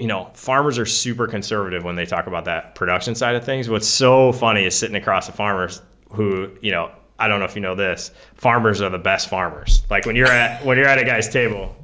you 0.00 0.06
know 0.06 0.30
farmers 0.34 0.78
are 0.78 0.86
super 0.86 1.26
conservative 1.26 1.84
when 1.84 1.94
they 1.94 2.06
talk 2.06 2.26
about 2.26 2.44
that 2.46 2.74
production 2.74 3.14
side 3.14 3.34
of 3.36 3.44
things 3.44 3.68
what's 3.68 3.86
so 3.86 4.32
funny 4.32 4.64
is 4.64 4.74
sitting 4.76 4.96
across 4.96 5.26
the 5.26 5.32
farmers 5.32 5.82
who 6.10 6.50
you 6.60 6.70
know 6.72 6.90
i 7.18 7.28
don't 7.28 7.38
know 7.38 7.44
if 7.44 7.54
you 7.54 7.60
know 7.60 7.74
this 7.74 8.10
farmers 8.34 8.80
are 8.80 8.90
the 8.90 8.98
best 8.98 9.28
farmers 9.28 9.82
like 9.90 10.06
when 10.06 10.16
you're 10.16 10.26
at 10.26 10.64
when 10.64 10.76
you're 10.78 10.88
at 10.88 10.98
a 10.98 11.04
guy's 11.04 11.28
table 11.28 11.76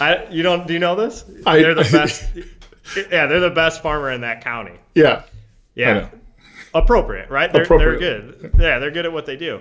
I, 0.00 0.26
you 0.30 0.42
don't 0.42 0.66
do 0.66 0.72
you 0.74 0.78
know 0.78 0.96
this 0.96 1.24
I- 1.46 1.58
they're 1.62 1.74
the 1.74 1.88
best 1.90 2.28
yeah 3.10 3.26
they're 3.26 3.40
the 3.40 3.50
best 3.50 3.82
farmer 3.82 4.10
in 4.10 4.20
that 4.22 4.42
county 4.42 4.78
yeah 4.94 5.22
yeah. 5.74 6.08
Appropriate, 6.72 7.30
right? 7.30 7.52
They're, 7.52 7.66
they're 7.66 7.98
good. 7.98 8.50
Yeah, 8.58 8.78
they're 8.78 8.90
good 8.90 9.06
at 9.06 9.12
what 9.12 9.26
they 9.26 9.36
do. 9.36 9.60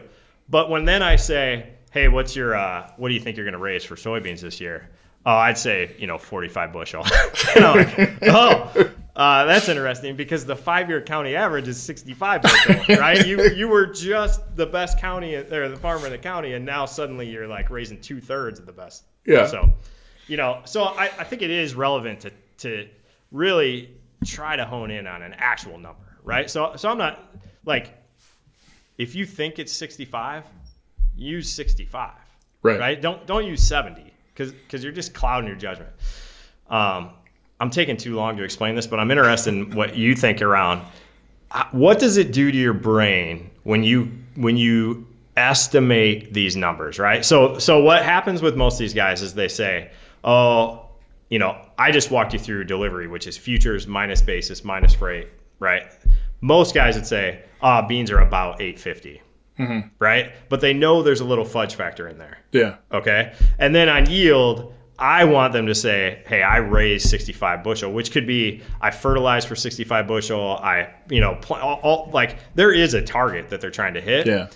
But 0.50 0.70
when 0.70 0.86
then 0.86 1.04
I 1.04 1.16
say, 1.16 1.74
hey, 1.92 2.08
what's 2.08 2.36
your, 2.36 2.56
uh, 2.56 2.90
what 2.98 3.10
do 3.10 3.14
you 3.14 3.20
think 3.20 3.38
you're 3.38 3.46
going 3.46 3.54
to 3.54 3.60
raise 3.60 3.84
for 3.84 3.96
soybeans 3.96 4.42
this 4.42 4.60
year? 4.60 4.90
Oh, 5.26 5.32
I'd 5.36 5.58
say, 5.58 5.96
you 5.98 6.06
know, 6.08 6.18
45 6.18 6.74
bushel. 6.74 7.04
like, 7.56 8.18
oh, 8.24 8.92
Uh, 9.16 9.46
that's 9.46 9.70
interesting 9.70 10.16
because 10.16 10.44
the 10.44 10.56
five-year 10.56 11.00
county 11.02 11.36
average 11.36 11.68
is 11.68 11.80
65 11.82 12.42
bushel, 12.42 12.76
right? 12.98 13.26
You 13.28 13.44
you 13.52 13.68
were 13.68 13.86
just 13.86 14.42
the 14.56 14.66
best 14.66 14.98
county 15.00 15.36
or 15.36 15.70
the 15.70 15.78
farmer 15.78 16.08
in 16.08 16.12
the 16.12 16.18
county, 16.18 16.54
and 16.54 16.66
now 16.66 16.86
suddenly 16.88 17.30
you're 17.30 17.48
like 17.48 17.70
raising 17.70 18.02
two 18.02 18.20
thirds 18.20 18.60
of 18.60 18.66
the 18.66 18.72
best. 18.72 19.04
Yeah. 19.26 19.46
So, 19.46 19.72
you 20.28 20.36
know, 20.38 20.62
so 20.66 20.86
I, 20.86 21.12
I 21.20 21.24
think 21.26 21.44
it 21.44 21.52
is 21.52 21.76
relevant 21.76 22.22
to 22.22 22.32
to 22.58 22.90
really 23.32 23.92
try 24.26 24.56
to 24.56 24.66
hone 24.66 24.90
in 24.90 25.06
on 25.06 25.22
an 25.22 25.36
actual 25.38 25.78
number, 25.78 26.18
right? 26.24 26.50
So 26.50 26.74
so 26.76 26.90
I'm 26.90 26.98
not 26.98 27.24
like 27.66 27.94
if 28.98 29.14
you 29.14 29.28
think 29.28 29.60
it's 29.60 29.72
65, 29.74 30.44
use 31.16 31.52
65, 31.52 32.12
Right. 32.64 32.80
right? 32.80 33.00
Don't 33.02 33.28
don't 33.28 33.46
use 33.46 33.62
70 33.68 34.12
because 34.34 34.52
because 34.52 34.84
you're 34.84 34.94
just 34.94 35.14
clouding 35.14 35.48
your 35.48 35.58
judgment. 35.58 35.92
Um, 36.70 37.12
I'm 37.60 37.70
taking 37.70 37.98
too 37.98 38.16
long 38.16 38.36
to 38.38 38.44
explain 38.44 38.76
this, 38.76 38.88
but 38.88 39.00
I'm 39.00 39.12
interested 39.12 39.54
in 39.54 39.72
what 39.76 39.96
you 39.96 40.16
think 40.16 40.42
around 40.42 40.82
uh, 41.54 41.66
what 41.72 42.00
does 42.00 42.18
it 42.18 42.32
do 42.32 42.52
to 42.52 42.58
your 42.58 42.74
brain 42.74 43.50
when 43.64 43.84
you 43.84 44.12
when 44.36 44.58
you 44.58 45.08
estimate 45.38 46.34
these 46.34 46.56
numbers, 46.56 47.00
right? 47.00 47.24
So 47.24 47.60
so 47.60 47.82
what 47.82 48.04
happens 48.04 48.42
with 48.42 48.56
most 48.56 48.76
of 48.76 48.80
these 48.80 48.94
guys 48.94 49.22
is 49.22 49.34
they 49.34 49.48
say, 49.48 49.92
"Oh, 50.24 50.88
you 51.30 51.40
know, 51.40 51.58
I 51.78 51.92
just 51.92 52.12
walked 52.12 52.34
you 52.34 52.40
through 52.40 52.64
delivery, 52.66 53.08
which 53.08 53.28
is 53.28 53.38
futures 53.38 53.88
minus 53.88 54.22
basis 54.22 54.64
minus 54.64 54.96
freight, 54.96 55.28
right?" 55.60 55.86
Most 56.42 56.74
guys 56.74 56.96
would 56.96 57.08
say, 57.08 57.44
"Ah, 57.62 57.82
beans 57.88 58.10
are 58.12 58.20
about 58.20 58.60
850." 58.60 59.22
Right? 60.00 60.32
But 60.50 60.62
they 60.62 60.74
know 60.74 61.04
there's 61.04 61.22
a 61.22 61.26
little 61.26 61.46
fudge 61.46 61.76
factor 61.76 62.08
in 62.08 62.18
there. 62.18 62.40
Yeah. 62.52 62.78
Okay. 62.92 63.34
And 63.60 63.74
then 63.76 63.90
on 63.90 64.10
yield, 64.10 64.74
I 65.00 65.24
want 65.26 65.54
them 65.54 65.66
to 65.68 65.76
say, 65.76 66.24
hey, 66.28 66.44
I 66.44 66.58
raised 66.58 67.10
65 67.10 67.64
bushel, 67.64 67.92
which 67.92 68.12
could 68.12 68.28
be 68.28 68.62
I 68.82 68.92
fertilized 68.92 69.48
for 69.48 69.56
65 69.56 70.08
bushel. 70.08 70.58
I, 70.62 70.94
you 71.10 71.20
know, 71.20 71.36
pl- 71.42 71.58
all, 71.58 71.80
all, 71.82 72.12
like 72.14 72.38
there 72.56 72.72
is 72.72 72.94
a 72.94 73.02
target 73.02 73.50
that 73.50 73.62
they're 73.62 73.72
trying 73.72 73.96
to 73.96 74.02
hit. 74.02 74.28
Yeah. 74.28 74.50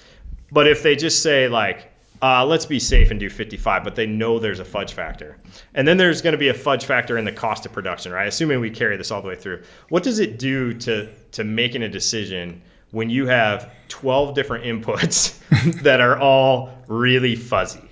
But 0.51 0.68
if 0.68 0.84
they 0.84 0.96
just 0.96 1.22
say, 1.24 1.48
like, 1.48 1.92
uh, 2.22 2.46
let's 2.46 2.66
be 2.66 2.80
safe 2.80 3.12
and 3.12 3.20
do 3.20 3.30
55, 3.30 3.84
but 3.84 3.96
they 3.96 4.06
know 4.06 4.39
there's 4.39 4.60
a 4.60 4.66
fudge 4.66 4.94
factor. 4.94 5.38
And 5.75 5.88
then 5.88 5.98
there's 5.98 6.22
going 6.22 6.32
to 6.32 6.38
be 6.38 6.48
a 6.48 6.54
fudge 6.54 6.86
factor 6.86 7.18
in 7.18 7.25
the 7.25 7.32
cost 7.32 7.66
of 7.66 7.74
production, 7.74 8.12
right? 8.12 8.27
Assuming 8.27 8.60
we 8.60 8.72
carry 8.72 8.98
this 8.98 9.12
all 9.12 9.22
the 9.22 9.27
way 9.27 9.36
through. 9.36 9.62
What 9.89 10.04
does 10.04 10.20
it 10.20 10.39
do 10.39 10.74
to, 10.75 11.10
to 11.34 11.44
making 11.44 11.84
a 11.84 11.89
decision 11.89 12.62
when 12.98 13.12
you 13.12 13.27
have 13.27 13.72
12 13.89 14.34
different 14.34 14.66
inputs 14.66 15.38
that 15.84 16.01
are 16.01 16.18
all 16.18 16.72
really 16.88 17.36
fuzzy? 17.36 17.88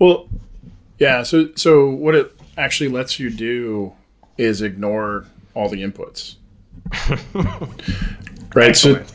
Well, 0.00 0.28
yeah. 0.98 1.22
So 1.22 1.50
so 1.54 1.90
what 1.90 2.16
it 2.16 2.32
actually 2.58 2.90
lets 2.90 3.20
you 3.20 3.30
do 3.30 3.92
is 4.36 4.62
ignore 4.62 5.26
all 5.54 5.68
the 5.68 5.82
inputs. 5.82 6.34
right. 8.54 8.76
So 8.76 8.96
Excellent. 8.96 9.12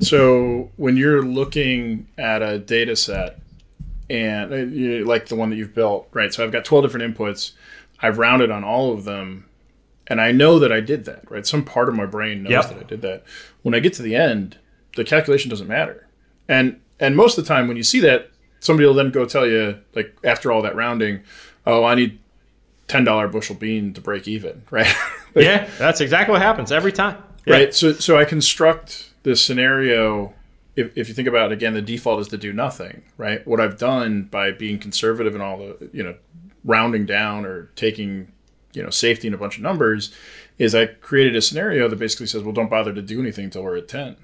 so 0.00 0.70
when 0.76 0.96
you're 0.96 1.22
looking 1.22 2.08
at 2.16 2.40
a 2.40 2.58
data 2.58 2.96
set 2.96 3.40
and 4.08 4.52
uh, 4.52 5.06
like 5.06 5.26
the 5.26 5.36
one 5.36 5.50
that 5.50 5.56
you've 5.56 5.74
built, 5.74 6.08
right? 6.12 6.32
So 6.32 6.42
I've 6.42 6.52
got 6.52 6.64
12 6.64 6.84
different 6.84 7.14
inputs. 7.14 7.52
I've 8.00 8.16
rounded 8.16 8.50
on 8.50 8.64
all 8.64 8.94
of 8.94 9.04
them 9.04 9.44
and 10.08 10.20
I 10.20 10.32
know 10.32 10.58
that 10.58 10.72
I 10.72 10.80
did 10.80 11.04
that, 11.06 11.30
right? 11.30 11.46
Some 11.46 11.64
part 11.64 11.88
of 11.88 11.94
my 11.94 12.06
brain 12.06 12.42
knows 12.42 12.50
Yep. 12.52 12.68
that 12.68 12.78
I 12.78 12.82
did 12.82 13.02
that. 13.02 13.24
When 13.62 13.74
I 13.74 13.78
get 13.80 13.92
to 13.94 14.02
the 14.02 14.16
end, 14.16 14.56
the 14.96 15.04
calculation 15.04 15.48
doesn't 15.50 15.68
matter. 15.68 16.06
And 16.48 16.80
and 17.00 17.16
most 17.16 17.38
of 17.38 17.44
the 17.44 17.48
time 17.48 17.68
when 17.68 17.76
you 17.76 17.82
see 17.82 18.00
that, 18.00 18.30
somebody 18.60 18.86
will 18.86 18.94
then 18.94 19.10
go 19.10 19.24
tell 19.24 19.46
you 19.46 19.78
like 19.94 20.16
after 20.24 20.52
all 20.52 20.62
that 20.62 20.74
rounding, 20.76 21.20
"Oh, 21.66 21.84
I 21.84 21.94
need 21.94 22.18
$10 22.88 23.30
bushel 23.30 23.56
bean 23.56 23.92
to 23.94 24.00
break 24.00 24.28
even," 24.28 24.62
right? 24.70 24.86
Like, 25.34 25.44
Yeah, 25.44 25.68
that's 25.78 26.00
exactly 26.00 26.32
what 26.32 26.42
happens 26.42 26.70
every 26.72 26.92
time. 26.92 27.16
Yeah. 27.44 27.54
right 27.54 27.74
so 27.74 27.92
so 27.94 28.16
i 28.16 28.24
construct 28.24 29.10
this 29.24 29.44
scenario 29.44 30.32
if, 30.76 30.96
if 30.96 31.08
you 31.08 31.14
think 31.14 31.26
about 31.26 31.50
it 31.50 31.54
again 31.56 31.74
the 31.74 31.82
default 31.82 32.20
is 32.20 32.28
to 32.28 32.36
do 32.38 32.52
nothing 32.52 33.02
right 33.18 33.44
what 33.48 33.58
i've 33.60 33.76
done 33.78 34.28
by 34.30 34.52
being 34.52 34.78
conservative 34.78 35.34
and 35.34 35.42
all 35.42 35.58
the 35.58 35.90
you 35.92 36.04
know 36.04 36.14
rounding 36.64 37.04
down 37.04 37.44
or 37.44 37.68
taking 37.74 38.28
you 38.72 38.82
know 38.82 38.90
safety 38.90 39.28
and 39.28 39.34
a 39.34 39.38
bunch 39.38 39.56
of 39.56 39.62
numbers 39.62 40.12
is 40.58 40.74
i 40.74 40.86
created 40.86 41.36
a 41.36 41.42
scenario 41.42 41.88
that 41.88 41.98
basically 41.98 42.26
says 42.26 42.42
well 42.42 42.52
don't 42.52 42.70
bother 42.70 42.92
to 42.92 43.02
do 43.02 43.20
anything 43.20 43.44
until 43.46 43.62
we're 43.62 43.76
at 43.76 43.88
10 43.88 44.16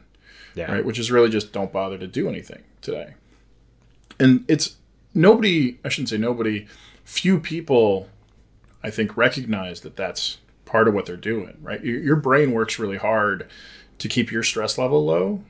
Yeah. 0.55 0.73
right? 0.73 0.85
Which 0.85 0.99
is 0.99 1.11
really 1.11 1.29
just 1.31 1.53
don't 1.53 1.73
bother 1.73 1.99
to 1.99 2.07
do 2.07 2.29
anything 2.29 2.63
today. 2.81 3.15
And 4.21 4.45
it's 4.49 4.77
nobody 5.15 5.79
i 5.85 5.89
shouldn't 5.89 6.09
say 6.11 6.19
nobody 6.19 6.67
few 7.05 7.39
people 7.41 8.09
i 8.83 8.91
think 8.91 9.17
recognize 9.17 9.81
that 9.81 9.97
that's 9.97 10.39
part 10.65 10.87
of 10.89 10.95
what 10.95 11.07
they're 11.07 11.17
doing 11.17 11.57
right? 11.63 11.83
Your, 11.85 11.99
your 12.01 12.17
brain 12.17 12.53
works 12.53 12.79
really 12.79 12.99
hard 12.99 13.47
to 13.99 14.09
keep 14.09 14.31
your 14.31 14.43
stress 14.43 14.79
level 14.79 15.05
low. 15.05 15.43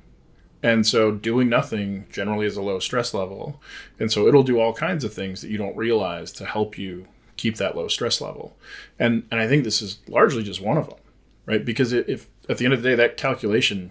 And 0.63 0.87
so 0.87 1.13
doing 1.13 1.49
nothing 1.49 2.07
generally 2.11 2.47
is 2.47 2.57
a 2.57 2.63
low 2.63 2.79
stress 2.81 3.13
level. 3.15 3.61
And 4.01 4.11
so 4.11 4.27
it'll 4.27 4.43
do 4.43 4.59
all 4.59 4.73
kinds 4.73 5.05
of 5.05 5.13
things 5.15 5.41
that 5.43 5.51
you 5.51 5.59
don't 5.59 5.77
realize 5.77 6.33
to 6.33 6.45
help 6.47 6.77
you 6.79 7.07
keep 7.39 7.57
that 7.57 7.75
low 7.75 7.89
stress 7.89 8.21
level. 8.21 8.55
And 8.99 9.23
and 9.31 9.41
i 9.41 9.49
think 9.49 9.65
this 9.65 9.81
is 9.81 9.99
largely 10.09 10.43
just 10.43 10.61
one 10.61 10.77
of 10.77 10.87
them 10.89 10.99
right? 11.47 11.65
Because 11.65 11.95
if 11.95 12.29
at 12.51 12.59
the 12.59 12.67
end 12.67 12.75
of 12.75 12.83
the 12.83 12.91
day 12.91 12.95
that 12.95 13.17
calculation 13.17 13.91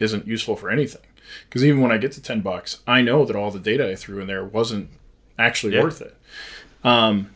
isn't 0.00 0.26
useful 0.26 0.56
for 0.56 0.70
anything. 0.70 1.02
Because 1.48 1.64
even 1.64 1.80
when 1.80 1.92
i 1.92 1.98
get 1.98 2.10
to 2.12 2.22
10 2.22 2.40
bucks 2.40 2.80
i 2.86 3.00
know 3.00 3.24
that 3.24 3.36
all 3.36 3.52
the 3.52 3.60
data 3.60 3.88
i 3.88 3.94
threw 3.94 4.18
in 4.20 4.26
there 4.26 4.44
wasn't 4.44 4.90
actually 5.38 5.74
Yeah. 5.76 5.82
worth 5.84 6.00
it. 6.02 6.16
Um, 6.82 7.30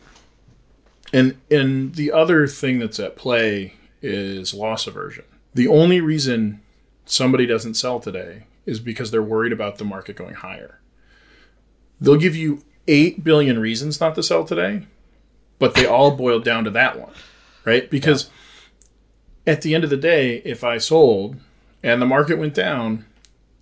and 1.12 1.36
and 1.50 1.94
the 1.94 2.10
other 2.10 2.46
thing 2.48 2.78
that's 2.80 2.98
at 2.98 3.14
play 3.16 3.74
is 4.02 4.52
loss 4.52 4.86
aversion. 4.86 5.24
The 5.54 5.68
only 5.68 6.00
reason 6.00 6.60
somebody 7.06 7.46
doesn't 7.46 7.74
sell 7.74 8.00
today 8.00 8.44
is 8.66 8.80
because 8.80 9.10
they're 9.10 9.22
worried 9.22 9.52
about 9.52 9.78
the 9.78 9.84
market 9.84 10.16
going 10.16 10.34
higher. 10.34 10.80
They'll 12.00 12.16
give 12.16 12.34
you 12.34 12.62
8 12.88 13.22
billion 13.22 13.58
reasons 13.58 14.00
not 14.00 14.14
to 14.16 14.22
sell 14.22 14.44
today 14.44 14.86
but 15.64 15.74
they 15.74 15.86
all 15.86 16.10
boiled 16.16 16.44
down 16.44 16.64
to 16.64 16.70
that 16.70 16.98
one 16.98 17.12
right? 17.64 17.90
Because 17.90 18.28
at 19.46 19.62
the 19.62 19.74
end 19.74 19.84
of 19.84 19.90
the 19.90 19.96
day 19.96 20.36
if 20.44 20.62
i 20.64 20.76
sold 20.78 21.36
and 21.82 22.00
the 22.00 22.06
market 22.06 22.38
went 22.38 22.54
down 22.54 23.04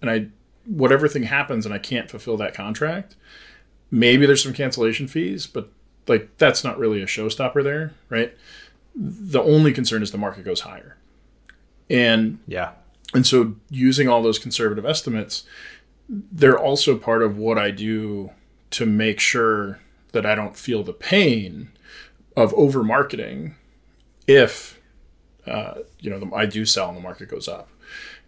and 0.01 0.11
i 0.11 0.27
whatever 0.67 1.07
thing 1.09 1.25
happens 1.25 1.65
and 1.67 1.75
i 1.75 1.79
can't 1.79 2.11
fulfill 2.11 2.37
that 2.37 2.55
contract 2.55 3.15
maybe 3.91 4.27
there's 4.27 4.43
some 4.43 4.53
cancellation 4.53 5.07
fees 5.09 5.47
but 5.47 5.69
like 6.09 6.29
that's 6.39 6.65
not 6.65 6.79
really 6.79 7.01
a 7.03 7.07
showstopper 7.07 7.63
there 7.63 7.93
right? 8.09 8.35
The 8.95 9.43
only 9.43 9.73
concern 9.73 10.03
is 10.03 10.11
the 10.11 10.19
market 10.19 10.45
goes 10.45 10.61
higher. 10.61 10.97
And 11.89 12.39
Yeah. 12.47 12.73
and 13.15 13.27
so 13.27 13.55
using 13.71 14.07
all 14.09 14.23
those 14.23 14.39
conservative 14.39 14.85
estimates, 14.85 15.45
they're 16.09 16.59
also 16.59 16.97
part 16.99 17.23
of 17.23 17.39
what 17.39 17.57
I 17.59 17.71
do 17.71 18.31
to 18.73 18.85
make 18.85 19.19
sure 19.21 19.79
that 20.13 20.27
I 20.27 20.35
don't 20.35 20.57
feel 20.57 20.83
the 20.83 20.93
pain 20.93 21.71
of 22.37 22.55
over 22.55 22.83
marketing 22.83 23.57
if 24.27 24.81
uh, 25.47 25.75
you 26.01 26.11
know 26.11 26.19
the, 26.19 26.35
I 26.35 26.47
do 26.47 26.65
sell 26.65 26.89
and 26.89 26.97
the 26.97 27.03
market 27.03 27.29
goes 27.29 27.49
up. 27.49 27.69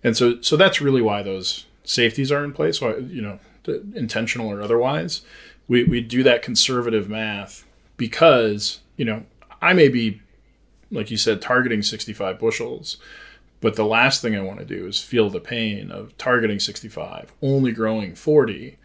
And 0.02 0.16
so 0.16 0.40
so 0.40 0.56
that's 0.56 0.80
really 0.80 1.02
why 1.02 1.22
those 1.22 1.66
safeties 1.84 2.32
are 2.32 2.44
in 2.44 2.52
place. 2.52 2.80
Why 2.80 2.96
you 2.96 3.22
know 3.22 3.38
intentional 3.94 4.50
or 4.50 4.60
otherwise, 4.60 5.22
we 5.68 5.84
we 5.84 6.00
do 6.00 6.22
that 6.22 6.42
conservative 6.42 7.08
math 7.08 7.64
because 7.96 8.80
you 8.96 9.04
know 9.04 9.24
I 9.62 9.72
may 9.72 9.88
be 9.88 10.20
like 10.90 11.10
you 11.10 11.16
said 11.16 11.40
targeting 11.40 11.82
65 11.82 12.38
bushels 12.38 12.98
but 13.64 13.76
the 13.76 13.86
last 13.86 14.20
thing 14.20 14.36
I 14.36 14.42
want 14.42 14.58
to 14.58 14.66
do 14.66 14.86
is 14.86 15.00
feel 15.00 15.30
the 15.30 15.40
pain 15.40 15.90
of 15.90 16.18
targeting 16.18 16.60
65, 16.60 17.32
only 17.40 17.72
growing 17.72 18.14
40, 18.14 18.76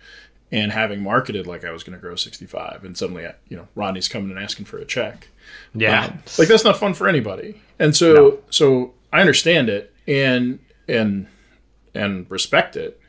and 0.51 0.71
having 0.71 1.01
marketed 1.03 1.45
like 1.47 1.63
I 1.63 1.71
was 1.71 1.83
going 1.83 1.95
to 1.97 2.01
grow 2.01 2.15
65, 2.15 2.83
and 2.83 2.97
suddenly, 2.97 3.27
you 3.49 3.57
know, 3.57 3.67
Rodney's 3.75 4.07
coming 4.07 4.31
and 4.31 4.39
asking 4.39 4.65
for 4.65 4.77
a 4.79 4.85
check. 4.85 5.27
Yeah. 5.73 6.05
Um, 6.05 6.23
like 6.37 6.47
that's 6.47 6.63
not 6.63 6.77
fun 6.77 6.93
for 6.93 7.07
anybody. 7.07 7.61
And 7.77 7.95
so, 7.95 8.13
No. 8.13 8.39
so 8.49 8.93
I 9.13 9.21
understand 9.21 9.69
it 9.69 9.93
and 10.07 10.59
and 10.87 11.27
and 11.93 12.25
respect 12.29 12.75
it 12.75 12.99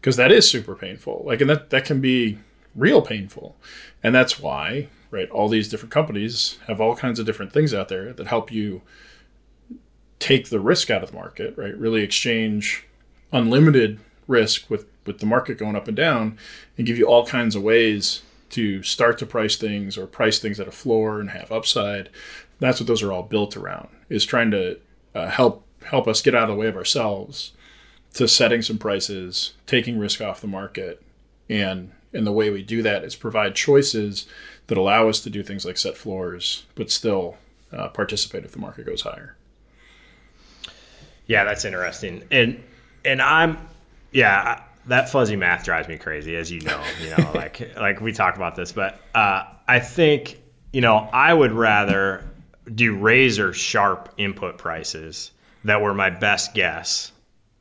because 0.00 0.16
that 0.16 0.30
is 0.32 0.48
super 0.48 0.74
painful. 0.74 1.22
Like, 1.26 1.40
and 1.40 1.48
that 1.50 1.70
that 1.70 1.84
can 1.84 2.00
be 2.00 2.38
real 2.76 3.02
painful, 3.02 3.56
and 4.02 4.14
that's 4.14 4.38
why 4.38 4.88
right 5.10 5.28
all 5.30 5.48
these 5.48 5.68
different 5.68 5.92
companies 5.92 6.58
have 6.68 6.80
all 6.80 6.94
kinds 6.94 7.18
of 7.18 7.26
different 7.26 7.52
things 7.52 7.74
out 7.74 7.88
there 7.88 8.12
that 8.12 8.26
help 8.28 8.52
you 8.52 8.80
take 10.18 10.50
the 10.50 10.60
risk 10.60 10.90
out 10.90 11.02
of 11.02 11.10
the 11.10 11.16
market, 11.16 11.56
right? 11.56 11.76
Really 11.76 12.02
exchange 12.02 12.84
unlimited 13.32 13.98
risk 14.26 14.68
with 14.70 14.86
with 15.06 15.18
the 15.18 15.26
market 15.26 15.58
going 15.58 15.76
up 15.76 15.88
and 15.88 15.96
down, 15.96 16.38
and 16.76 16.86
give 16.86 16.98
you 16.98 17.06
all 17.06 17.26
kinds 17.26 17.56
of 17.56 17.62
ways 17.62 18.22
to 18.50 18.82
start 18.82 19.18
to 19.18 19.26
price 19.26 19.56
things 19.56 19.96
or 19.96 20.06
price 20.06 20.38
things 20.38 20.58
at 20.60 20.68
a 20.68 20.72
floor 20.72 21.20
and 21.20 21.30
have 21.30 21.52
upside. 21.52 22.08
That's 22.58 22.80
what 22.80 22.86
those 22.86 23.02
are 23.02 23.12
all 23.12 23.22
built 23.22 23.56
around. 23.56 23.88
Is 24.08 24.24
trying 24.24 24.50
to 24.50 24.78
uh, 25.14 25.28
help 25.28 25.64
help 25.84 26.06
us 26.06 26.22
get 26.22 26.34
out 26.34 26.44
of 26.44 26.56
the 26.56 26.60
way 26.60 26.66
of 26.66 26.76
ourselves 26.76 27.52
to 28.14 28.26
setting 28.26 28.60
some 28.60 28.78
prices, 28.78 29.54
taking 29.66 29.98
risk 29.98 30.20
off 30.20 30.40
the 30.40 30.46
market, 30.46 31.02
and 31.48 31.92
and 32.12 32.26
the 32.26 32.32
way 32.32 32.50
we 32.50 32.62
do 32.62 32.82
that 32.82 33.04
is 33.04 33.14
provide 33.14 33.54
choices 33.54 34.26
that 34.66 34.78
allow 34.78 35.08
us 35.08 35.20
to 35.20 35.30
do 35.30 35.42
things 35.42 35.64
like 35.64 35.78
set 35.78 35.96
floors, 35.96 36.64
but 36.74 36.90
still 36.90 37.36
uh, 37.72 37.88
participate 37.88 38.44
if 38.44 38.52
the 38.52 38.58
market 38.58 38.86
goes 38.86 39.02
higher. 39.02 39.36
Yeah, 41.26 41.44
that's 41.44 41.64
interesting. 41.64 42.24
And 42.30 42.62
and 43.04 43.22
I'm 43.22 43.58
yeah, 44.12 44.62
that 44.86 45.08
fuzzy 45.08 45.36
math 45.36 45.64
drives 45.64 45.88
me 45.88 45.96
crazy, 45.96 46.36
as 46.36 46.50
you 46.50 46.60
know. 46.60 46.82
You 47.02 47.10
know, 47.10 47.30
like 47.34 47.74
like 47.76 48.00
we 48.00 48.12
talk 48.12 48.36
about 48.36 48.54
this, 48.54 48.72
but 48.72 49.00
uh, 49.14 49.44
I 49.68 49.80
think 49.80 50.40
you 50.72 50.80
know 50.80 51.08
I 51.12 51.32
would 51.32 51.52
rather 51.52 52.24
do 52.74 52.96
razor 52.96 53.52
sharp 53.52 54.12
input 54.16 54.58
prices 54.58 55.32
that 55.64 55.80
were 55.80 55.94
my 55.94 56.10
best 56.10 56.54
guess, 56.54 57.12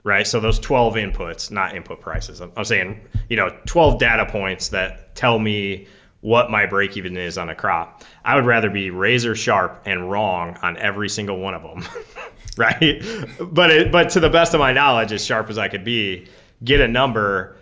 right? 0.03 0.25
So 0.25 0.39
those 0.39 0.59
12 0.59 0.95
inputs, 0.95 1.51
not 1.51 1.75
input 1.75 1.99
prices. 1.99 2.41
I'm, 2.41 2.51
I'm 2.55 2.65
saying 2.65 3.01
you 3.29 3.35
know 3.35 3.55
12 3.65 3.99
data 3.99 4.25
points 4.25 4.69
that 4.69 5.15
tell 5.15 5.39
me 5.39 5.88
what 6.21 6.51
my 6.51 6.65
break 6.65 6.97
even 6.97 7.15
is 7.15 7.38
on 7.38 7.49
a 7.49 7.55
crop. 7.55 8.03
I 8.25 8.35
would 8.35 8.45
rather 8.45 8.69
be 8.69 8.89
razor 8.89 9.35
sharp 9.35 9.81
and 9.85 10.11
wrong 10.11 10.57
on 10.61 10.77
every 10.77 11.07
single 11.09 11.39
one 11.39 11.53
of 11.53 11.61
them, 11.61 11.88
right? 12.57 13.01
But 13.39 13.71
it, 13.71 13.91
but 13.91 14.09
to 14.11 14.19
the 14.19 14.29
best 14.29 14.53
of 14.53 14.59
my 14.59 14.73
knowledge, 14.73 15.13
as 15.13 15.23
sharp 15.23 15.49
as 15.49 15.57
I 15.57 15.69
could 15.69 15.85
be, 15.85 16.27
get 16.63 16.81
a 16.81 16.87
number 16.87 17.55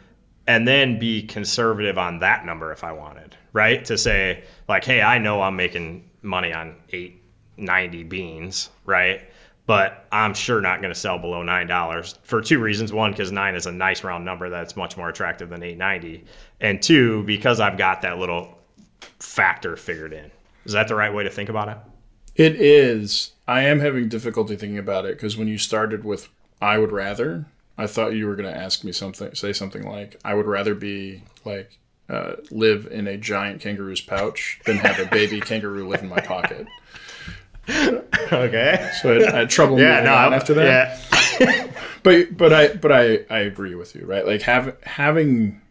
and 0.48 0.68
then 0.68 0.98
be 0.98 1.24
conservative 1.24 1.98
on 1.98 2.20
that 2.20 2.46
number 2.46 2.72
if 2.72 2.84
I 2.84 2.92
wanted, 2.92 3.36
right? 3.54 3.84
To 3.86 3.98
say 3.98 4.44
like, 4.68 4.86
hey, 4.86 5.02
I 5.02 5.18
know 5.18 5.42
I'm 5.42 5.56
making 5.56 6.10
money 6.22 6.54
on 6.54 6.76
890 6.90 8.04
beans, 8.04 8.70
right? 8.86 9.22
But 9.66 10.08
I'm 10.14 10.34
sure 10.34 10.62
not 10.62 10.82
going 10.82 10.94
to 10.94 11.00
sell 11.00 11.20
below 11.20 11.44
nine 11.44 11.68
dollars 11.68 12.18
for 12.24 12.42
two 12.42 12.60
reasons. 12.60 12.94
One, 12.94 13.12
because 13.12 13.34
nine 13.34 13.54
is 13.54 13.66
a 13.66 13.72
nice 13.72 14.04
round 14.04 14.24
number 14.24 14.50
that's 14.50 14.78
much 14.78 14.96
more 14.96 15.10
attractive 15.10 15.50
than 15.50 15.62
890, 15.62 16.24
and 16.62 16.82
two, 16.82 17.24
because 17.24 17.60
I've 17.60 17.78
got 17.78 18.02
that 18.04 18.18
little 18.18 18.58
factor 19.20 19.76
figured 19.76 20.14
in. 20.14 20.32
Is 20.64 20.72
that 20.72 20.88
the 20.88 20.96
right 20.96 21.14
way 21.14 21.24
to 21.26 21.30
think 21.30 21.50
about 21.50 21.68
it? 21.68 21.78
It 22.38 22.56
is. 22.62 23.34
I 23.48 23.64
am 23.64 23.80
having 23.80 24.08
difficulty 24.08 24.56
thinking 24.56 24.78
about 24.78 25.06
it 25.06 25.18
because 25.18 25.36
when 25.36 25.50
you 25.50 25.58
started 25.58 26.06
with 26.06 26.30
I 26.62 26.78
would 26.78 26.92
rather, 26.92 27.46
I 27.78 27.88
thought 27.88 28.10
you 28.10 28.28
were 28.28 28.36
going 28.36 28.52
to 28.52 28.60
ask 28.60 28.84
me 28.84 28.92
something, 28.92 29.36
say 29.36 29.54
something 29.54 29.84
like, 29.84 30.20
I 30.26 30.34
would 30.34 30.48
rather 30.48 30.74
be 30.74 31.24
like, 31.46 31.78
uh, 32.10 32.38
live 32.52 32.88
in 32.88 33.08
a 33.08 33.18
giant 33.18 33.62
kangaroo's 33.62 34.02
pouch 34.02 34.60
than 34.66 34.78
have 34.78 35.00
a 35.00 35.06
baby 35.08 35.40
kangaroo 35.42 35.88
live 35.88 36.02
in 36.02 36.10
my 36.10 36.22
pocket. 36.22 36.68
okay. 37.70 38.92
So 39.02 39.14
I, 39.14 39.28
I 39.28 39.36
had 39.40 39.50
trouble 39.50 39.80
yeah, 39.80 39.96
moving 39.96 40.06
no, 40.06 40.14
on 40.16 40.34
after 40.34 40.54
that. 40.56 41.00
Yeah. 41.40 41.72
but 42.04 42.38
but 42.38 42.54
I 42.54 42.68
but 42.76 42.92
I 42.92 43.26
I 43.30 43.40
agree 43.40 43.76
with 43.76 43.94
you, 43.94 44.06
right? 44.06 44.26
Like 44.26 44.42
have 44.44 44.78
having 44.84 45.62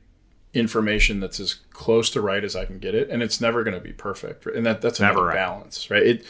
information 0.52 1.20
that's 1.20 1.40
as 1.40 1.54
close 1.70 2.10
to 2.10 2.20
right 2.20 2.44
as 2.44 2.54
I 2.54 2.66
can 2.66 2.78
get 2.78 2.94
it, 2.94 3.08
and 3.08 3.22
it's 3.22 3.40
never 3.40 3.64
going 3.64 3.74
to 3.74 3.80
be 3.80 3.92
perfect, 3.92 4.46
and 4.46 4.66
that 4.66 4.82
that's 4.82 5.00
another 5.00 5.24
right. 5.24 5.34
balance, 5.34 5.90
right? 5.90 6.02
It, 6.02 6.24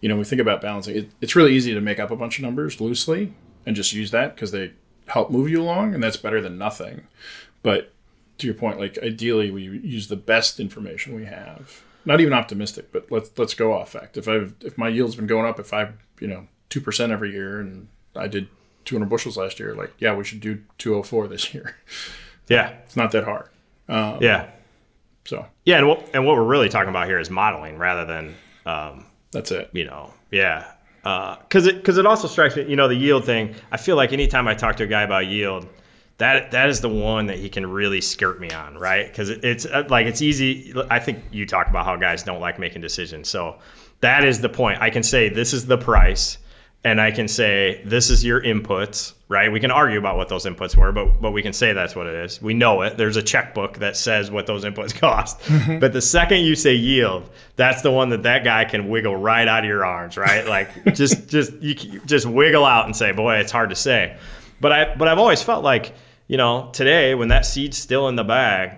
you 0.00 0.08
know, 0.08 0.16
we 0.16 0.24
think 0.24 0.40
about 0.40 0.60
balancing. 0.60 0.96
It, 0.96 1.10
it's 1.20 1.34
really 1.34 1.54
easy 1.54 1.72
to 1.74 1.80
make 1.80 1.98
up 1.98 2.10
a 2.10 2.16
bunch 2.16 2.38
of 2.38 2.44
numbers 2.44 2.80
loosely 2.80 3.32
and 3.66 3.74
just 3.74 3.92
use 3.92 4.10
that 4.10 4.34
because 4.34 4.52
they 4.52 4.72
help 5.08 5.30
move 5.30 5.48
you 5.48 5.60
along, 5.60 5.94
and 5.94 6.02
that's 6.02 6.16
better 6.16 6.40
than 6.40 6.58
nothing. 6.58 7.02
But 7.62 7.92
to 8.38 8.46
your 8.46 8.54
point, 8.54 8.78
like 8.78 8.98
ideally, 9.02 9.50
we 9.50 9.62
use 9.62 10.08
the 10.08 10.16
best 10.16 10.60
information 10.60 11.14
we 11.14 11.24
have. 11.26 11.82
Not 12.04 12.20
even 12.20 12.32
optimistic, 12.32 12.92
but 12.92 13.10
let's 13.10 13.30
let's 13.36 13.54
go 13.54 13.72
off 13.72 13.90
fact. 13.90 14.16
If 14.16 14.28
I've 14.28 14.54
if 14.60 14.78
my 14.78 14.88
yield's 14.88 15.16
been 15.16 15.26
going 15.26 15.46
up, 15.46 15.58
if 15.58 15.72
I 15.72 15.90
you 16.20 16.28
know 16.28 16.46
two 16.70 16.80
percent 16.80 17.12
every 17.12 17.32
year, 17.32 17.60
and 17.60 17.88
I 18.14 18.28
did 18.28 18.48
200 18.84 19.06
bushels 19.08 19.36
last 19.36 19.60
year, 19.60 19.74
like 19.74 19.92
yeah, 19.98 20.14
we 20.14 20.24
should 20.24 20.40
do 20.40 20.62
204 20.78 21.28
this 21.28 21.52
year. 21.54 21.76
Yeah, 22.50 22.70
it's 22.86 22.96
not 22.96 23.12
that 23.12 23.24
hard. 23.24 23.50
Um, 23.90 24.22
yeah. 24.22 24.48
So 25.26 25.44
yeah, 25.66 25.76
and 25.76 25.86
what 25.86 26.08
and 26.14 26.24
what 26.24 26.34
we're 26.34 26.44
really 26.44 26.70
talking 26.70 26.88
about 26.88 27.06
here 27.06 27.18
is 27.18 27.28
modeling 27.28 27.76
rather 27.76 28.06
than 28.06 28.34
um, 28.64 29.04
that's 29.32 29.50
it. 29.50 29.68
You 29.74 29.84
know, 29.84 30.14
yeah. 30.30 30.72
Because 31.08 31.66
uh, 31.66 31.70
it 31.70 31.76
because 31.76 31.96
it 31.96 32.04
also 32.04 32.28
strikes 32.28 32.54
me, 32.56 32.68
you 32.68 32.76
know, 32.76 32.86
the 32.86 32.94
yield 32.94 33.24
thing. 33.24 33.54
I 33.72 33.78
feel 33.78 33.96
like 33.96 34.12
anytime 34.12 34.46
I 34.46 34.54
talk 34.54 34.76
to 34.76 34.84
a 34.84 34.86
guy 34.86 35.02
about 35.02 35.26
yield, 35.26 35.66
that 36.18 36.50
that 36.50 36.68
is 36.68 36.82
the 36.82 36.88
one 36.88 37.26
that 37.26 37.38
he 37.38 37.48
can 37.48 37.64
really 37.64 38.02
skirt 38.02 38.40
me 38.40 38.50
on, 38.50 38.76
right? 38.76 39.06
Because 39.06 39.30
it, 39.30 39.42
it's 39.42 39.64
uh, 39.64 39.86
like 39.88 40.06
it's 40.06 40.20
easy. 40.20 40.74
I 40.90 40.98
think 40.98 41.22
you 41.30 41.46
talk 41.46 41.68
about 41.68 41.86
how 41.86 41.96
guys 41.96 42.22
don't 42.22 42.40
like 42.40 42.58
making 42.58 42.82
decisions, 42.82 43.30
so 43.30 43.56
that 44.00 44.22
is 44.22 44.40
the 44.40 44.50
point. 44.50 44.82
I 44.82 44.90
can 44.90 45.02
say 45.02 45.30
this 45.30 45.54
is 45.54 45.64
the 45.64 45.78
price 45.78 46.36
and 46.84 47.00
I 47.00 47.10
can 47.10 47.26
say 47.26 47.82
this 47.84 48.08
is 48.08 48.24
your 48.24 48.40
inputs, 48.40 49.14
right? 49.28 49.50
We 49.50 49.58
can 49.58 49.70
argue 49.70 49.98
about 49.98 50.16
what 50.16 50.28
those 50.28 50.44
inputs 50.44 50.76
were, 50.76 50.92
but 50.92 51.20
but 51.20 51.32
we 51.32 51.42
can 51.42 51.52
say 51.52 51.72
that's 51.72 51.96
what 51.96 52.06
it 52.06 52.14
is. 52.14 52.40
We 52.40 52.54
know 52.54 52.82
it. 52.82 52.96
There's 52.96 53.16
a 53.16 53.22
checkbook 53.22 53.78
that 53.78 53.96
says 53.96 54.30
what 54.30 54.46
those 54.46 54.64
inputs 54.64 54.94
cost. 55.00 55.40
Mm-hmm. 55.40 55.80
But 55.80 55.92
the 55.92 56.00
second 56.00 56.40
you 56.40 56.54
say 56.54 56.74
yield, 56.74 57.28
that's 57.56 57.82
the 57.82 57.90
one 57.90 58.10
that 58.10 58.22
that 58.22 58.44
guy 58.44 58.64
can 58.64 58.88
wiggle 58.88 59.16
right 59.16 59.48
out 59.48 59.64
of 59.64 59.68
your 59.68 59.84
arms, 59.84 60.16
right? 60.16 60.46
Like 60.46 60.84
just 60.94 61.28
just 61.28 61.52
you 61.54 61.74
just 62.06 62.26
wiggle 62.26 62.64
out 62.64 62.86
and 62.86 62.94
say, 62.94 63.12
"Boy, 63.12 63.36
it's 63.36 63.52
hard 63.52 63.70
to 63.70 63.76
say." 63.76 64.16
But 64.60 64.72
I 64.72 64.94
but 64.94 65.08
I've 65.08 65.18
always 65.18 65.42
felt 65.42 65.64
like, 65.64 65.94
you 66.28 66.36
know, 66.36 66.70
today 66.72 67.14
when 67.14 67.28
that 67.28 67.44
seed's 67.44 67.76
still 67.76 68.08
in 68.08 68.14
the 68.14 68.24
bag, 68.24 68.76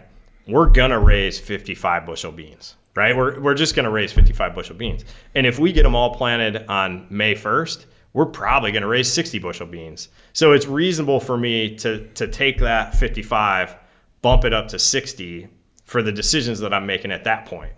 we're 0.48 0.70
going 0.70 0.90
to 0.90 0.98
raise 0.98 1.38
55 1.38 2.06
bushel 2.06 2.32
beans 2.32 2.76
right? 2.96 3.16
We're, 3.16 3.38
we're 3.40 3.54
just 3.54 3.76
going 3.76 3.84
to 3.84 3.90
raise 3.90 4.12
55 4.12 4.54
bushel 4.54 4.74
beans. 4.76 5.04
And 5.34 5.46
if 5.46 5.58
we 5.58 5.72
get 5.72 5.84
them 5.84 5.94
all 5.94 6.14
planted 6.16 6.66
on 6.68 7.06
May 7.08 7.34
1st, 7.34 7.84
we're 8.12 8.26
probably 8.26 8.72
going 8.72 8.82
to 8.82 8.88
raise 8.88 9.12
60 9.12 9.38
bushel 9.38 9.66
beans. 9.66 10.08
So 10.32 10.52
it's 10.52 10.66
reasonable 10.66 11.20
for 11.20 11.36
me 11.36 11.76
to, 11.76 12.06
to 12.14 12.26
take 12.26 12.58
that 12.58 12.94
55, 12.94 13.76
bump 14.22 14.44
it 14.44 14.52
up 14.52 14.68
to 14.68 14.78
60 14.78 15.48
for 15.84 16.02
the 16.02 16.12
decisions 16.12 16.58
that 16.60 16.74
I'm 16.74 16.86
making 16.86 17.12
at 17.12 17.24
that 17.24 17.46
point. 17.46 17.72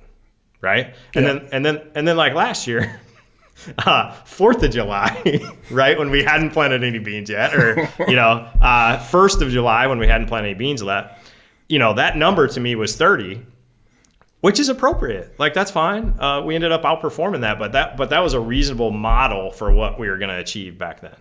Right. 0.61 0.95
And 1.15 1.27
yeah. 1.27 1.33
then, 1.33 1.49
and 1.53 1.67
then, 1.67 1.91
and 1.95 2.09
then 2.09 2.17
like 2.17 2.35
last 2.35 2.67
year, 2.67 3.01
uh, 3.79 4.13
Fourth 4.25 4.63
of 4.63 4.71
July, 4.71 5.41
right 5.71 5.99
when 5.99 6.11
we 6.11 6.23
hadn't 6.23 6.51
planted 6.51 6.85
any 6.85 6.99
beans 6.99 7.29
yet, 7.29 7.55
or 7.55 7.91
you 8.09 8.17
know, 8.17 8.49
uh, 8.61 8.99
First 8.99 9.43
of 9.43 9.51
July 9.51 9.87
when 9.87 9.99
we 9.99 10.07
hadn't 10.07 10.29
planted 10.29 10.51
any 10.51 10.59
beans 10.59 10.83
yet, 10.83 11.19
you 11.69 11.79
know, 11.79 11.95
that 11.95 12.17
number 12.17 12.47
to 12.49 12.61
me 12.61 12.75
was 12.75 12.97
30, 12.97 13.45
which 14.43 14.59
is 14.59 14.69
appropriate. 14.69 15.39
Like 15.39 15.55
that's 15.55 15.71
fine. 15.71 16.15
Uh, 16.19 16.43
we 16.43 16.55
ended 16.55 16.73
up 16.73 16.83
outperforming 16.83 17.41
that, 17.41 17.59
but 17.59 17.73
that 17.73 17.97
but 17.97 18.11
that 18.11 18.21
was 18.21 18.35
a 18.35 18.41
reasonable 18.41 18.91
model 18.91 19.51
for 19.51 19.73
what 19.73 19.99
we 19.99 20.11
were 20.11 20.19
going 20.19 20.31
to 20.31 20.39
achieve 20.39 20.77
back 20.77 21.01
then. 21.01 21.17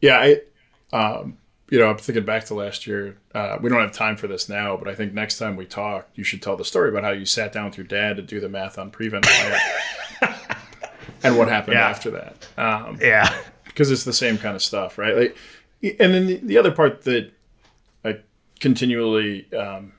Yeah, 0.00 0.36
I, 0.92 0.96
um, 0.96 1.38
you 1.70 1.78
know, 1.78 1.88
I'm 1.88 1.96
thinking 1.96 2.24
back 2.24 2.44
to 2.44 2.54
last 2.54 2.86
year. 2.86 3.16
Uh, 3.34 3.56
we 3.60 3.70
don't 3.70 3.80
have 3.80 3.92
time 3.92 4.16
for 4.16 4.28
this 4.28 4.48
now, 4.48 4.76
but 4.76 4.88
I 4.88 4.94
think 4.94 5.14
next 5.14 5.38
time 5.38 5.56
we 5.56 5.64
talk, 5.64 6.08
you 6.14 6.22
should 6.22 6.42
tell 6.42 6.56
the 6.56 6.64
story 6.64 6.90
about 6.90 7.02
how 7.02 7.10
you 7.10 7.24
sat 7.24 7.50
down 7.50 7.64
with 7.64 7.78
your 7.78 7.86
dad 7.86 8.16
to 8.16 8.22
do 8.22 8.40
the 8.40 8.48
math 8.48 8.78
on 8.78 8.90
prevent 8.90 9.26
and 11.22 11.36
what 11.36 11.48
happened 11.48 11.76
yeah. 11.76 11.88
after 11.88 12.10
that. 12.10 12.46
Um, 12.58 12.98
yeah, 13.00 13.34
because 13.64 13.90
it's 13.90 14.04
the 14.04 14.12
same 14.12 14.36
kind 14.36 14.54
of 14.54 14.62
stuff, 14.62 14.98
right? 14.98 15.16
Like, 15.16 15.36
and 15.82 16.12
then 16.12 16.26
the, 16.26 16.36
the 16.36 16.58
other 16.58 16.72
part 16.72 17.02
that 17.04 17.32
I 18.04 18.18
continually 18.60 19.50
um, 19.54 19.94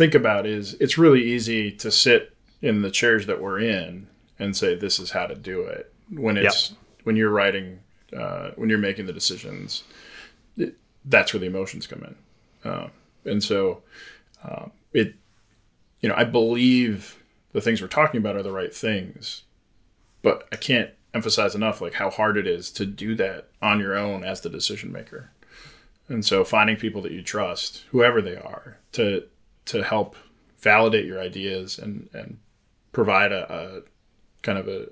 think 0.00 0.14
about 0.14 0.46
is 0.46 0.72
it's 0.80 0.96
really 0.96 1.22
easy 1.22 1.70
to 1.70 1.90
sit 1.90 2.34
in 2.62 2.80
the 2.80 2.90
chairs 2.90 3.26
that 3.26 3.38
we're 3.38 3.60
in 3.60 4.06
and 4.38 4.56
say 4.56 4.74
this 4.74 4.98
is 4.98 5.10
how 5.10 5.26
to 5.26 5.34
do 5.34 5.60
it 5.60 5.92
when 6.10 6.38
it's 6.38 6.70
yep. 6.70 6.78
when 7.04 7.16
you're 7.16 7.28
writing 7.28 7.78
uh, 8.16 8.48
when 8.56 8.70
you're 8.70 8.78
making 8.78 9.04
the 9.04 9.12
decisions 9.12 9.84
it, 10.56 10.74
that's 11.04 11.34
where 11.34 11.40
the 11.40 11.46
emotions 11.46 11.86
come 11.86 12.02
in 12.02 12.70
uh, 12.70 12.88
and 13.26 13.44
so 13.44 13.82
uh, 14.42 14.64
it 14.94 15.14
you 16.00 16.08
know 16.08 16.14
i 16.16 16.24
believe 16.24 17.22
the 17.52 17.60
things 17.60 17.82
we're 17.82 17.88
talking 17.88 18.16
about 18.16 18.36
are 18.36 18.42
the 18.42 18.50
right 18.50 18.74
things 18.74 19.42
but 20.22 20.48
i 20.50 20.56
can't 20.56 20.88
emphasize 21.12 21.54
enough 21.54 21.82
like 21.82 21.92
how 21.92 22.08
hard 22.08 22.38
it 22.38 22.46
is 22.46 22.70
to 22.70 22.86
do 22.86 23.14
that 23.14 23.48
on 23.60 23.78
your 23.78 23.94
own 23.94 24.24
as 24.24 24.40
the 24.40 24.48
decision 24.48 24.90
maker 24.90 25.30
and 26.08 26.24
so 26.24 26.42
finding 26.42 26.76
people 26.76 27.02
that 27.02 27.12
you 27.12 27.20
trust 27.20 27.84
whoever 27.90 28.22
they 28.22 28.36
are 28.36 28.78
to 28.92 29.24
to 29.70 29.82
help 29.84 30.16
validate 30.58 31.06
your 31.06 31.20
ideas 31.20 31.78
and 31.78 32.08
and 32.12 32.38
provide 32.92 33.32
a, 33.32 33.52
a 33.52 33.82
kind 34.42 34.58
of 34.58 34.66
a, 34.66 34.86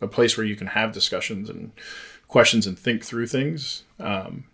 a 0.00 0.08
place 0.08 0.36
where 0.36 0.46
you 0.46 0.56
can 0.56 0.66
have 0.66 0.92
discussions 0.92 1.48
and 1.48 1.70
questions 2.26 2.66
and 2.66 2.76
think 2.76 3.04
through 3.04 3.28
things 3.28 3.84
um, 4.00 4.44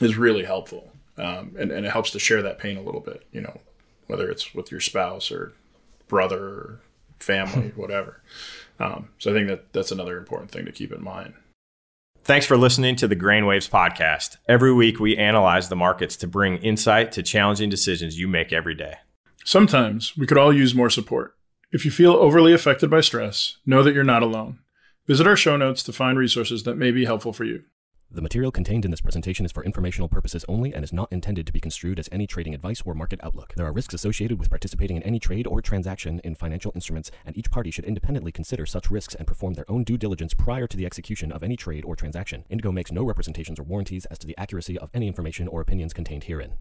is 0.00 0.16
really 0.16 0.44
helpful. 0.44 0.92
Um, 1.18 1.56
and, 1.58 1.72
and 1.72 1.84
it 1.84 1.90
helps 1.90 2.12
to 2.12 2.18
share 2.18 2.40
that 2.42 2.58
pain 2.58 2.78
a 2.78 2.82
little 2.82 3.00
bit 3.00 3.26
you 3.32 3.40
know 3.40 3.60
whether 4.06 4.30
it's 4.30 4.54
with 4.54 4.70
your 4.70 4.80
spouse 4.80 5.30
or 5.30 5.52
brother 6.08 6.42
or 6.42 6.80
family 7.18 7.72
whatever. 7.76 8.22
Um, 8.78 9.10
so 9.18 9.30
i 9.30 9.34
think 9.34 9.48
that 9.48 9.72
that's 9.72 9.92
another 9.92 10.16
important 10.16 10.50
thing 10.50 10.64
to 10.64 10.72
keep 10.72 10.92
in 10.92 11.02
mind 11.02 11.34
Thanks 12.30 12.46
for 12.46 12.56
listening 12.56 12.94
to 12.94 13.08
the 13.08 13.16
Grain 13.16 13.44
Waves 13.44 13.68
podcast. 13.68 14.36
Every 14.48 14.72
week, 14.72 15.00
we 15.00 15.16
analyze 15.16 15.68
the 15.68 15.74
markets 15.74 16.14
to 16.18 16.28
bring 16.28 16.58
insight 16.58 17.10
to 17.10 17.24
challenging 17.24 17.68
decisions 17.68 18.20
you 18.20 18.28
make 18.28 18.52
every 18.52 18.76
day. 18.76 18.98
Sometimes 19.44 20.16
we 20.16 20.28
could 20.28 20.38
all 20.38 20.52
use 20.52 20.72
more 20.72 20.90
support. 20.90 21.34
If 21.72 21.84
you 21.84 21.90
feel 21.90 22.12
overly 22.12 22.52
affected 22.52 22.88
by 22.88 23.00
stress, 23.00 23.56
know 23.66 23.82
that 23.82 23.94
you're 23.94 24.04
not 24.04 24.22
alone. 24.22 24.60
Visit 25.08 25.26
our 25.26 25.34
show 25.34 25.56
notes 25.56 25.82
to 25.82 25.92
find 25.92 26.16
resources 26.16 26.62
that 26.62 26.76
may 26.76 26.92
be 26.92 27.04
helpful 27.04 27.32
for 27.32 27.42
you. 27.42 27.64
The 28.12 28.22
material 28.22 28.50
contained 28.50 28.84
in 28.84 28.90
this 28.90 29.00
presentation 29.00 29.46
is 29.46 29.52
for 29.52 29.62
informational 29.62 30.08
purposes 30.08 30.44
only 30.48 30.74
and 30.74 30.82
is 30.82 30.92
not 30.92 31.12
intended 31.12 31.46
to 31.46 31.52
be 31.52 31.60
construed 31.60 32.00
as 32.00 32.08
any 32.10 32.26
trading 32.26 32.56
advice 32.56 32.82
or 32.84 32.92
market 32.92 33.20
outlook. 33.22 33.54
There 33.54 33.66
are 33.66 33.72
risks 33.72 33.94
associated 33.94 34.40
with 34.40 34.50
participating 34.50 34.96
in 34.96 35.04
any 35.04 35.20
trade 35.20 35.46
or 35.46 35.62
transaction 35.62 36.20
in 36.24 36.34
financial 36.34 36.72
instruments, 36.74 37.12
and 37.24 37.38
each 37.38 37.52
party 37.52 37.70
should 37.70 37.84
independently 37.84 38.32
consider 38.32 38.66
such 38.66 38.90
risks 38.90 39.14
and 39.14 39.28
perform 39.28 39.54
their 39.54 39.70
own 39.70 39.84
due 39.84 39.96
diligence 39.96 40.34
prior 40.34 40.66
to 40.66 40.76
the 40.76 40.86
execution 40.86 41.30
of 41.30 41.44
any 41.44 41.56
trade 41.56 41.84
or 41.84 41.94
transaction. 41.94 42.44
Indigo 42.50 42.72
makes 42.72 42.90
no 42.90 43.04
representations 43.04 43.60
or 43.60 43.62
warranties 43.62 44.06
as 44.06 44.18
to 44.18 44.26
the 44.26 44.36
accuracy 44.36 44.76
of 44.76 44.90
any 44.92 45.06
information 45.06 45.46
or 45.46 45.60
opinions 45.60 45.92
contained 45.92 46.24
herein. 46.24 46.54